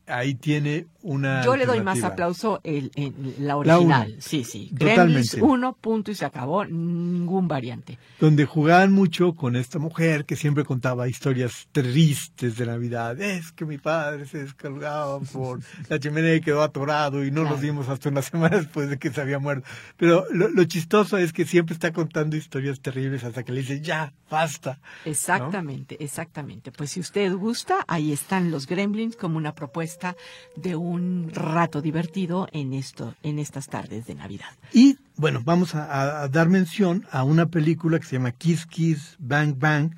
[0.07, 1.43] ahí tiene una.
[1.45, 2.91] Yo le doy más aplauso el,
[3.39, 4.15] la original.
[4.19, 4.71] sí, sí.
[4.77, 5.41] Totalmente.
[5.41, 6.65] uno, punto y se acabó.
[6.65, 7.99] Ningún variante.
[8.19, 13.21] Donde jugaban mucho con esta mujer que siempre contaba historias tristes de Navidad.
[13.21, 17.61] Es que mi padre se descargaba por la chimenea y quedó atorado y no nos
[17.61, 19.67] dimos hasta una semana después de que se había muerto.
[19.97, 24.13] Pero lo, chistoso es que siempre está contando historias terribles hasta que le dice ya,
[24.29, 24.79] basta.
[25.05, 26.71] Exactamente, exactamente.
[26.71, 30.15] Pues si usted gusta, ahí están los Gremlins como una propuesta
[30.55, 30.94] de un
[31.33, 34.49] rato divertido en esto, en estas tardes de Navidad.
[34.73, 39.55] Y bueno, vamos a, dar mención a una película que se llama Kiss Kiss Bang
[39.57, 39.95] Bang,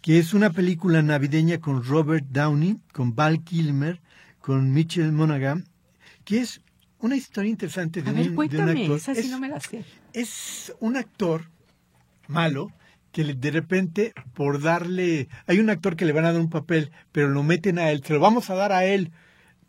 [0.00, 4.00] que es una película navideña con Robert Downey, con Val Kilmer,
[4.40, 5.66] con Mitchell Monaghan,
[6.24, 6.60] que es
[6.98, 8.96] una historia interesante de, a ver, un, cuéntame, actor.
[8.96, 9.84] Esa sí no me la sé.
[10.12, 11.50] Es un actor
[12.28, 12.72] malo
[13.12, 16.90] que de repente por darle hay un actor que le van a dar un papel
[17.12, 19.12] pero lo meten a él se lo vamos a dar a él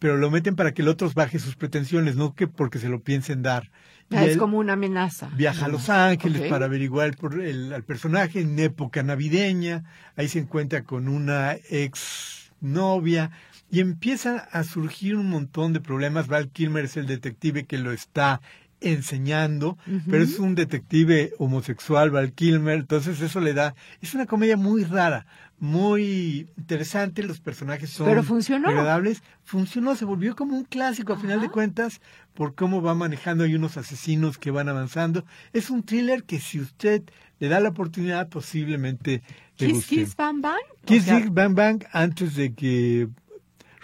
[0.03, 2.99] pero lo meten para que el otro baje sus pretensiones, no que porque se lo
[2.99, 3.71] piensen dar.
[4.11, 5.29] Ah, es como una amenaza.
[5.33, 9.85] Viaja a Los Ángeles para averiguar por el, al personaje en época navideña,
[10.17, 13.31] ahí se encuentra con una ex novia
[13.71, 16.27] y empiezan a surgir un montón de problemas.
[16.27, 18.41] Val Kilmer es el detective que lo está
[18.83, 19.77] enseñando,
[20.09, 24.83] pero es un detective homosexual, Val Kilmer, entonces eso le da, es una comedia muy
[24.83, 25.25] rara,
[25.59, 28.67] muy interesante, los personajes son Pero funcionó.
[28.67, 29.23] agradables.
[29.45, 32.01] Funcionó, se volvió como un clásico a final de cuentas
[32.33, 35.23] por cómo va manejando hay unos asesinos que van avanzando.
[35.53, 37.03] Es un thriller que si usted
[37.39, 39.21] le da la oportunidad posiblemente
[39.57, 40.59] le Kiss Kiss Bang Bang.
[40.83, 43.07] Kiss Kiss Bang Bang antes de que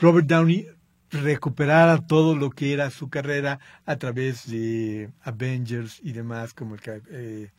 [0.02, 0.68] Robert Downey
[1.12, 6.82] recuperara todo lo que era su carrera a través de Avengers y demás como el
[7.12, 7.52] eh,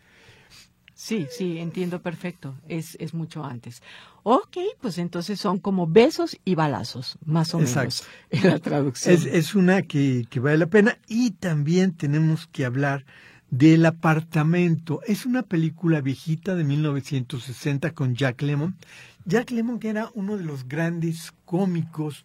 [0.94, 2.54] Sí, sí, entiendo perfecto.
[2.68, 3.82] Es, es mucho antes.
[4.22, 9.14] Ok, pues entonces son como besos y balazos, más o menos, en la traducción.
[9.14, 10.98] Es, es una que, que vale la pena.
[11.08, 13.06] Y también tenemos que hablar
[13.50, 15.00] del apartamento.
[15.06, 18.76] Es una película viejita de 1960 con Jack Lemmon.
[19.24, 22.24] Jack Lemmon que era uno de los grandes cómicos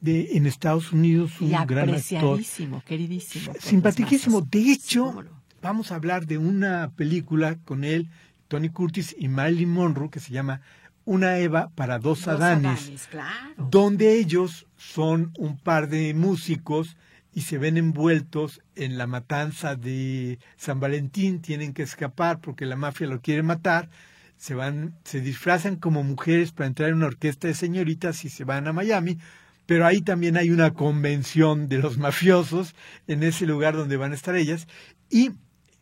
[0.00, 2.40] de en Estados Unidos, un gran actor.
[2.84, 3.54] queridísimo.
[3.58, 4.40] Simpaticísimo.
[4.42, 5.24] De hecho,
[5.62, 8.10] vamos a hablar de una película con él,
[8.48, 10.60] Tony Curtis y Marilyn Monroe, que se llama
[11.06, 13.08] Una Eva para dos, Adanes,
[13.56, 16.96] donde ellos son un par de músicos
[17.32, 22.76] y se ven envueltos en la matanza de San Valentín, tienen que escapar porque la
[22.76, 23.88] mafia lo quiere matar,
[24.36, 28.44] se van, se disfrazan como mujeres para entrar en una orquesta de señoritas y se
[28.44, 29.18] van a Miami,
[29.66, 32.74] pero ahí también hay una convención de los mafiosos
[33.06, 34.66] en ese lugar donde van a estar ellas
[35.10, 35.32] y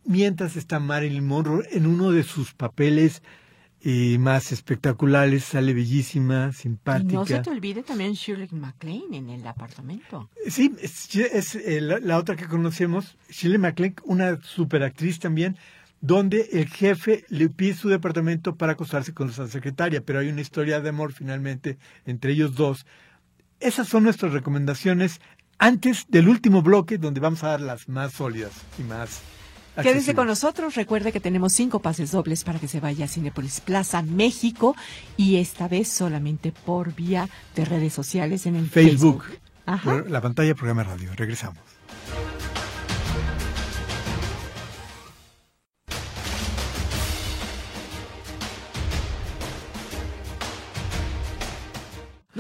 [0.05, 3.23] mientras está Marilyn Monroe en uno de sus papeles
[3.85, 7.15] eh, más espectaculares, sale bellísima, simpática.
[7.15, 10.31] no se te olvide también Shirley MacLaine en el apartamento.
[10.49, 15.57] Sí, es, eh, la, otra que conocemos, Shirley MacLaine, una superactriz también,
[16.03, 20.41] donde el jefe le pide su departamento para acostarse con su secretaria, pero hay una
[20.41, 22.85] historia de amor finalmente entre ellos dos.
[23.61, 25.21] Esas son nuestras recomendaciones
[25.59, 29.23] antes del último bloque, donde vamos a dar las más sólidas y más
[29.81, 30.75] Quédese con nosotros.
[30.75, 34.77] Recuerde que tenemos cinco pases dobles para que se vaya a Cinepolis Plaza México
[35.17, 39.25] y esta vez solamente por vía de redes sociales en el Facebook.
[39.65, 40.11] Facebook.
[40.11, 41.11] La pantalla programa radio.
[41.17, 41.59] Regresamos.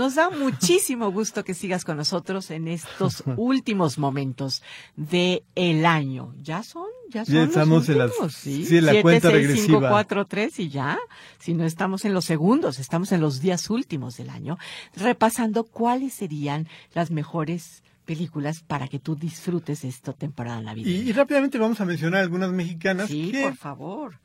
[0.02, 4.60] Nos da muchísimo gusto que sigas con nosotros en estos últimos momentos
[4.96, 6.34] de el año.
[6.42, 6.88] ¿Ya son?
[7.08, 8.64] ¿Ya son estamos en, las, ¿sí?
[8.64, 9.78] sí, la cuenta 6, regresiva.
[9.78, 10.98] 5, 4, 3 y ya.
[11.38, 14.58] Si no estamos en los segundos, estamos en los días últimos del año,
[14.96, 20.96] repasando cuáles serían las mejores películas para que tú disfrutes esta temporada navideña.
[20.96, 23.06] Y, y rápidamente vamos a mencionar algunas mexicanas.
[23.06, 24.18] Sí, por favor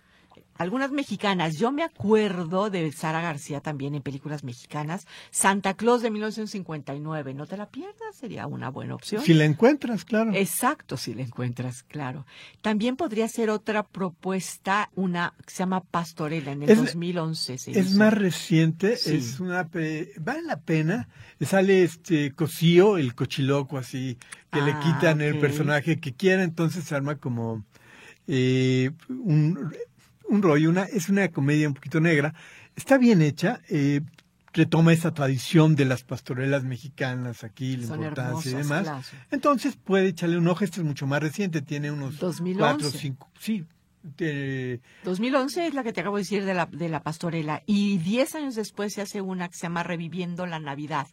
[0.57, 1.57] algunas mexicanas.
[1.57, 5.07] Yo me acuerdo de Sara García también en películas mexicanas.
[5.31, 7.33] Santa Claus de 1959.
[7.33, 9.23] No te la pierdas, sería una buena opción.
[9.23, 10.31] Si la encuentras, claro.
[10.33, 12.25] Exacto, si la encuentras, claro.
[12.61, 17.53] También podría ser otra propuesta, una que se llama Pastorela en el 2011.
[17.53, 19.69] es más reciente, es una
[20.19, 21.07] vale la pena.
[21.39, 24.17] Sale este Cosío, el cochiloco así,
[24.51, 27.63] que le ah, quitan el personaje que quiera, entonces se arma como
[28.27, 29.71] eh, un
[30.29, 32.33] un rollo, una, es una comedia un poquito negra,
[32.75, 34.01] está bien hecha, eh,
[34.53, 39.13] retoma esa tradición de las pastorelas mexicanas aquí, la importancia y demás.
[39.31, 42.59] Entonces puede echarle un ojo, este es mucho más reciente, tiene unos 2011.
[42.59, 43.65] cuatro, cinco, sí.
[45.03, 48.35] 2011 es la que te acabo de decir de la, de la pastorela y diez
[48.35, 51.07] años después se hace una que se llama Reviviendo la Navidad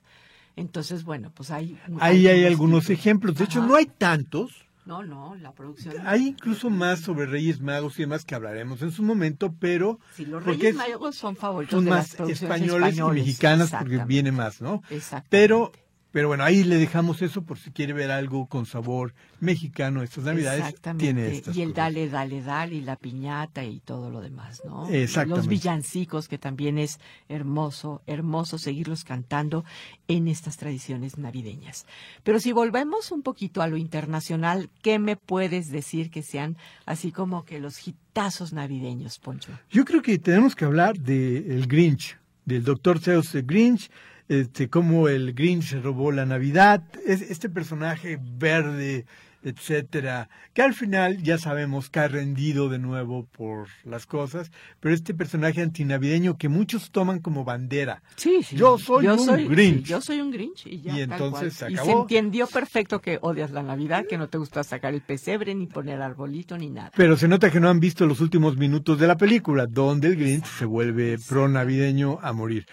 [0.54, 1.76] Entonces, bueno, pues hay...
[1.98, 3.34] Ahí hay algunos ejemplos.
[3.34, 4.63] De hecho, no hay tantos.
[4.86, 5.94] No, no, la producción.
[6.06, 9.98] Hay incluso más sobre Reyes Magos y demás que hablaremos en su momento, pero.
[10.14, 11.76] Sí, los Reyes Magos son favoritos.
[11.76, 14.82] Son más españoles, y mexicanas porque viene más, ¿no?
[14.90, 15.28] Exacto.
[15.30, 15.72] Pero
[16.14, 20.22] pero bueno, ahí le dejamos eso por si quiere ver algo con sabor mexicano estas
[20.22, 20.60] Navidades.
[20.60, 21.42] Exactamente.
[21.42, 24.88] Tiene y el dale, dale, dale y la piñata y todo lo demás, ¿no?
[24.88, 25.38] Exactamente.
[25.38, 29.64] Los villancicos, que también es hermoso, hermoso seguirlos cantando
[30.06, 31.84] en estas tradiciones navideñas.
[32.22, 36.56] Pero si volvemos un poquito a lo internacional, ¿qué me puedes decir que sean
[36.86, 39.50] así como que los hitazos navideños, Poncho?
[39.68, 43.90] Yo creo que tenemos que hablar del el Grinch, del doctor Zeus Grinch
[44.28, 49.06] este, cómo el Grinch robó la Navidad, es, este personaje verde
[49.44, 54.94] etcétera, que al final ya sabemos que ha rendido de nuevo por las cosas, pero
[54.94, 58.02] este personaje antinavideño que muchos toman como bandera.
[58.16, 58.56] Sí, sí.
[58.56, 59.86] Yo soy un Grinch.
[59.86, 60.96] yo soy un Grinch y ya.
[60.96, 61.90] Y entonces se acabó.
[61.90, 65.54] Y se entendió perfecto que odias la Navidad, que no te gusta sacar el pesebre,
[65.54, 66.90] ni poner arbolito, ni nada.
[66.96, 70.16] Pero se nota que no han visto los últimos minutos de la película, donde el
[70.16, 72.66] Grinch se vuelve pro navideño a morir.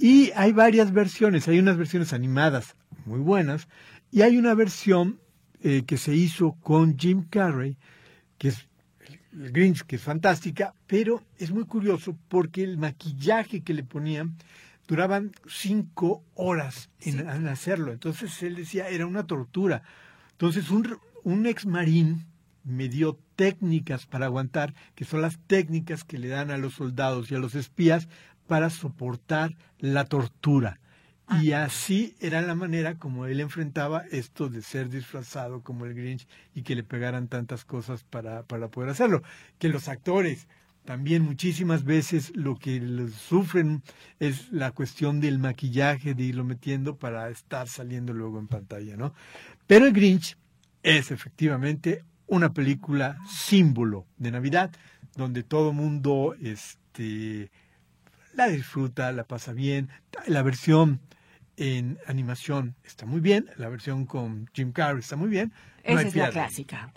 [0.00, 2.74] Y hay varias versiones, hay unas versiones animadas
[3.04, 3.68] muy buenas,
[4.10, 5.20] y hay una versión
[5.68, 7.76] eh, que se hizo con Jim Carrey,
[8.38, 8.68] que es
[9.32, 14.36] el Grinch, que es fantástica, pero es muy curioso porque el maquillaje que le ponían
[14.86, 17.90] duraban cinco horas en, hacerlo.
[17.90, 19.82] Entonces él decía, era una tortura.
[20.30, 22.26] Entonces un, un ex marín
[22.62, 27.28] me dio técnicas para aguantar, que son las técnicas que le dan a los soldados
[27.32, 28.06] y a los espías
[28.46, 30.78] para soportar la tortura.
[31.28, 36.28] Y así era la manera como él enfrentaba esto de ser disfrazado como el Grinch
[36.54, 39.22] y que le pegaran tantas cosas para, para poder hacerlo.
[39.58, 40.46] Que los actores
[40.84, 42.80] también muchísimas veces lo que
[43.28, 43.82] sufren
[44.20, 49.12] es la cuestión del maquillaje, de irlo metiendo para estar saliendo luego en pantalla, ¿no?
[49.66, 50.38] Pero el Grinch
[50.84, 54.70] es efectivamente una película símbolo de Navidad,
[55.16, 57.50] donde todo mundo este,
[58.32, 59.88] la disfruta, la pasa bien.
[60.28, 61.00] La versión
[61.56, 65.52] en animación está muy bien, la versión con Jim Carrey está muy bien.
[65.82, 66.92] Esa es la clásica,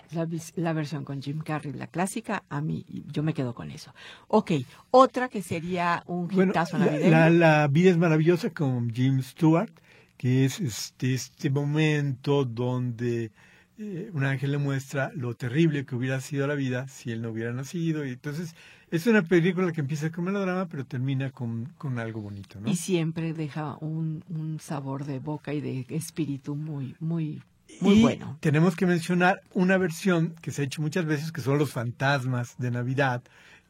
[0.56, 3.94] la, versión con Jim Carrey, la clásica, a mí, yo me quedo con eso.
[4.28, 4.52] Ok,
[4.90, 7.12] otra que sería un bueno, navideño.
[7.12, 9.72] La, la, vida es maravillosa con Jim Stewart,
[10.18, 13.32] que es este, este momento donde
[13.78, 17.30] eh, un ángel le muestra lo terrible que hubiera sido la vida si él no
[17.30, 18.56] hubiera nacido, y entonces
[18.92, 22.70] es una película que empieza con melodrama, pero termina con, con algo bonito, ¿no?
[22.70, 27.42] Y siempre deja un, un sabor de boca y de espíritu muy, muy,
[27.82, 28.38] muy bueno.
[28.40, 32.56] Tenemos que mencionar una versión que se ha hecho muchas veces, que son los fantasmas
[32.58, 33.22] de Navidad,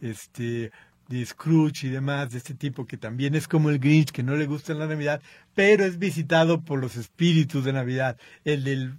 [0.02, 0.72] este,
[1.10, 4.36] de Scrooge y demás, de este tipo que también es como el Grinch, que no
[4.36, 5.22] le gusta la Navidad,
[5.54, 8.18] pero es visitado por los espíritus de Navidad.
[8.46, 8.94] El del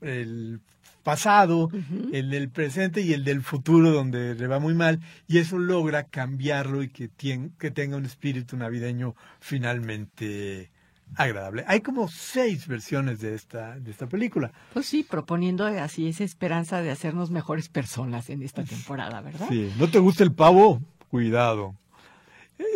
[0.00, 0.60] el
[1.02, 1.70] pasado,
[2.12, 6.04] el del presente y el del futuro donde le va muy mal y eso logra
[6.04, 7.10] cambiarlo y que,
[7.58, 10.70] que tenga un espíritu navideño finalmente
[11.16, 11.64] agradable.
[11.66, 14.52] Hay como seis versiones de esta, de esta película.
[14.72, 19.48] Pues sí, proponiendo así esa esperanza de hacernos mejores personas en esta temporada, ¿verdad?
[19.48, 20.80] Sí, ¿no te gusta el pavo?
[21.08, 21.74] Cuidado.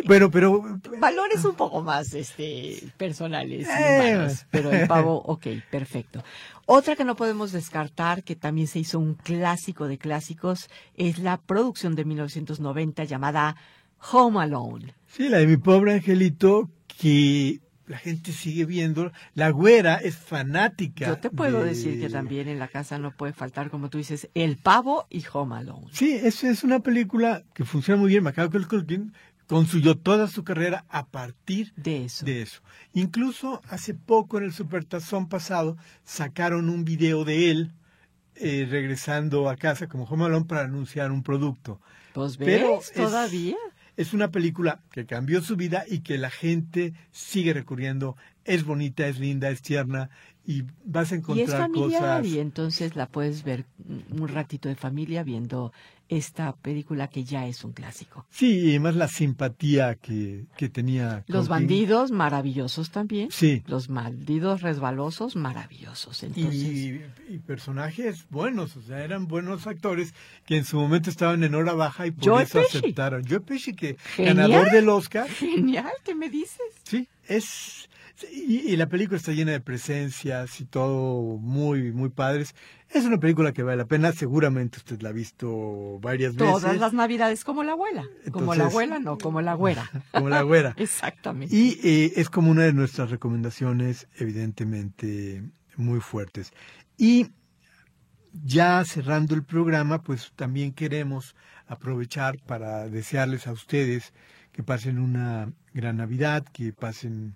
[0.05, 4.27] Bueno, pero valores un poco más este personales, eh.
[4.51, 6.23] pero el pavo, ok, perfecto.
[6.65, 11.37] Otra que no podemos descartar, que también se hizo un clásico de clásicos, es la
[11.37, 13.55] producción de 1990 llamada
[14.11, 14.93] Home Alone.
[15.07, 16.69] Sí, la de mi pobre angelito,
[16.99, 19.11] que la gente sigue viendo.
[19.33, 21.07] La güera es fanática.
[21.07, 24.29] Yo te puedo decir que también en la casa no puede faltar, como tú dices,
[24.33, 25.87] El Pavo y Home Alone.
[25.91, 28.23] Sí, es, es una película que funciona muy bien.
[28.23, 29.13] Macaulay Culkin
[29.47, 32.25] construyó toda su carrera a partir de eso.
[32.25, 32.61] de eso.
[32.93, 37.73] Incluso hace poco en el Supertazón pasado sacaron un video de él
[38.35, 41.79] eh, regresando a casa como Home para anunciar un producto.
[42.13, 43.55] Pues ves, todavía.
[43.95, 48.17] Es, una película que cambió su vida y que la gente sigue recurriendo.
[48.43, 50.09] Es bonita, es linda, es tierna
[50.47, 52.27] y vas a encontrar y es familiar, cosas.
[52.27, 53.65] Y entonces la puedes ver
[54.11, 55.71] un ratito de familia viendo
[56.07, 58.27] esta película que ya es un clásico.
[58.29, 61.23] Sí, y además la simpatía que, que tenía.
[61.27, 63.29] Los bandidos maravillosos también.
[63.31, 63.63] Sí.
[63.65, 66.21] Los bandidos resbalosos maravillosos.
[66.23, 66.53] Entonces...
[66.53, 67.01] Y,
[67.47, 70.13] personajes buenos, o sea, eran buenos actores
[70.45, 73.23] que en su momento estaban en hora baja y por eso aceptaron.
[73.27, 75.27] Joe Pesci, que ganador del Oscar.
[75.39, 76.61] Genial, ¿qué me dices?
[76.83, 77.89] Sí, es
[78.31, 82.55] Y, la película está llena de presencias y todo muy, muy padres.
[82.89, 84.13] Es una película que vale la pena.
[84.13, 86.53] Seguramente usted la ha visto varias veces.
[86.53, 88.05] Todas las navidades como la abuela.
[88.31, 89.89] como la abuela, no, como la güera.
[90.11, 90.73] como la güera.
[90.77, 91.53] Exactamente.
[91.53, 95.43] Y eh, es como una de nuestras recomendaciones, evidentemente,
[95.75, 96.53] muy fuertes.
[96.97, 97.31] Y
[98.31, 101.35] ya cerrando el programa, pues también queremos
[101.67, 104.13] aprovechar para desearles a ustedes
[104.51, 107.35] que pasen una gran Navidad, que pasen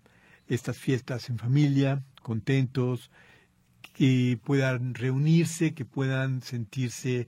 [0.50, 3.12] estas fiestas en familia, contentos,
[3.94, 7.28] que puedan reunirse, que puedan sentirse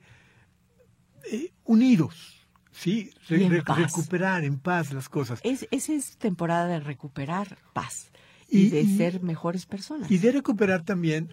[1.31, 3.11] eh, unidos, ¿sí?
[3.27, 5.39] recuperar en paz las cosas.
[5.43, 8.11] Es, esa es temporada de recuperar paz
[8.49, 10.09] y, de ser mejores personas.
[10.09, 11.29] Y de recuperar también,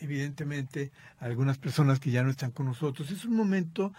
[0.00, 3.10] evidentemente, algunas personas que ya no están con nosotros.
[3.10, 3.92] Es un momento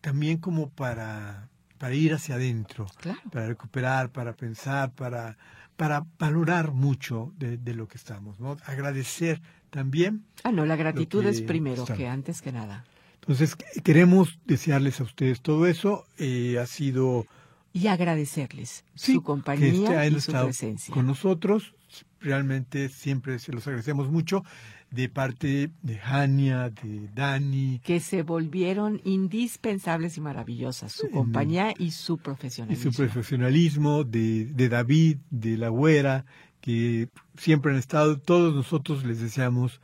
[0.00, 1.48] también como para,
[1.78, 2.86] para ir hacia adentro,
[3.32, 5.36] para recuperar, para pensar, para
[5.76, 8.56] para valorar mucho de, lo que estamos, ¿no?
[8.64, 10.24] Agradecer también.
[10.42, 12.84] Ah, no, la gratitud es primero que antes que nada.
[13.20, 16.06] Entonces, queremos desearles a ustedes todo eso.
[16.18, 17.26] Eh, ha sido...
[17.72, 20.94] Y agradecerles su compañía y su presencia.
[20.94, 21.74] Con nosotros,
[22.20, 24.44] realmente siempre se los agradecemos mucho
[24.90, 27.80] de parte de Hania, de Dani.
[27.84, 32.90] Que se volvieron indispensables y maravillosas, su compañía y su profesionalismo.
[32.90, 36.24] Y su profesionalismo, de, de David, de la güera,
[36.60, 39.80] que siempre han estado, todos nosotros les deseamos,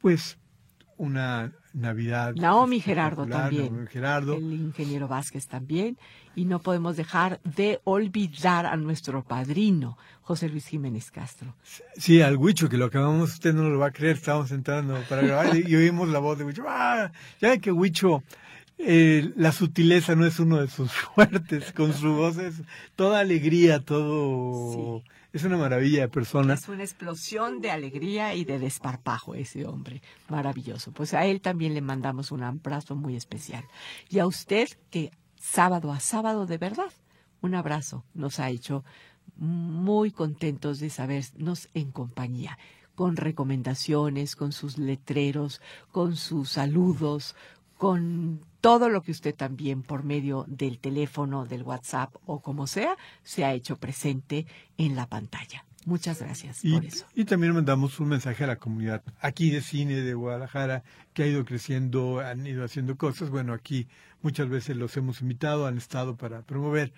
[0.00, 0.38] pues,
[0.96, 2.34] una Navidad.
[2.36, 3.72] Naomi Gerardo también.
[3.72, 4.36] Naomi Gerardo.
[4.36, 5.98] El ingeniero Vázquez también.
[6.36, 11.54] Y no podemos dejar de olvidar a nuestro padrino, José Luis Jiménez Castro.
[11.96, 15.22] Sí, al Huicho, que lo acabamos, usted no lo va a creer, estábamos entrando para
[15.22, 16.64] grabar y, oímos la voz de Huicho.
[16.66, 17.12] ¡Ah!
[17.40, 18.22] Ya ve que Huicho,
[18.78, 22.62] eh, la sutileza no es uno de sus fuertes, con su voz es
[22.96, 25.02] toda alegría, todo...
[25.34, 26.54] Es una maravilla de persona.
[26.54, 30.00] Es una explosión de alegría y de desparpajo ese hombre.
[30.28, 30.92] Maravilloso.
[30.92, 33.64] Pues a él también le mandamos un abrazo muy especial.
[34.08, 35.10] Y a usted que
[35.44, 36.90] sábado a sábado de verdad,
[37.42, 38.82] un abrazo nos ha hecho
[39.36, 42.58] muy contentos de sabernos en compañía,
[42.94, 45.60] con recomendaciones, con sus letreros,
[45.92, 47.36] con sus saludos,
[47.76, 52.96] con todo lo que usted también por medio del teléfono, del WhatsApp o como sea,
[53.22, 54.46] se ha hecho presente
[54.78, 55.66] en la pantalla.
[55.84, 57.06] Muchas gracias por eso.
[57.14, 60.82] Y también mandamos un mensaje a la comunidad aquí de cine de Guadalajara
[61.12, 63.30] que ha ido creciendo, han ido haciendo cosas.
[63.30, 63.86] Bueno, aquí
[64.22, 66.92] muchas veces los hemos invitado, han estado para promover.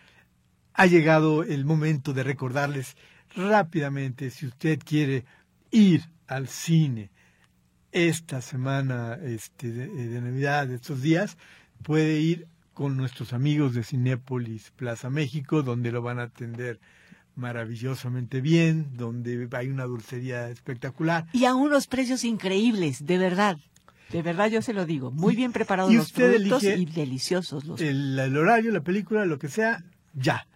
[0.74, 2.96] Ha llegado el momento de recordarles
[3.34, 5.24] rápidamente, si usted quiere
[5.70, 7.10] ir al cine,
[7.92, 11.38] esta semana este, de, Navidad, de estos días,
[11.82, 16.78] puede ir con nuestros amigos de Cinépolis Plaza México, donde lo van a atender
[17.36, 21.26] maravillosamente bien, donde hay una dulcería espectacular.
[21.32, 23.58] Y a unos precios increíbles, de verdad.
[24.10, 28.16] De verdad yo se lo digo, muy bien preparados los productos y deliciosos los el,
[28.18, 29.84] el, horario, la película, lo que sea,
[30.14, 30.46] ya.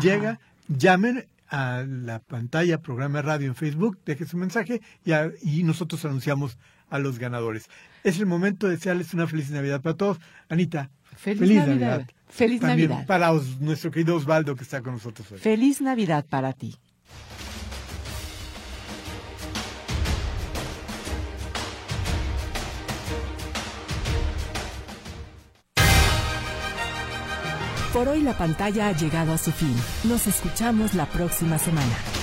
[0.00, 5.12] Llega, llamen a la pantalla, programa radio en Facebook, deje su mensaje y,
[5.42, 6.56] y nosotros anunciamos
[6.88, 7.68] a los ganadores.
[8.04, 10.18] Es el momento de desearles una feliz Navidad para todos.
[10.48, 12.06] Anita, feliz, Navidad.
[12.28, 13.06] Feliz Navidad.
[13.06, 15.38] Para nuestro querido Osvaldo que está con nosotros hoy.
[15.38, 16.76] Feliz Navidad para ti.
[27.92, 29.72] Por hoy la pantalla ha llegado a su fin.
[30.02, 32.13] Nos escuchamos la próxima semana.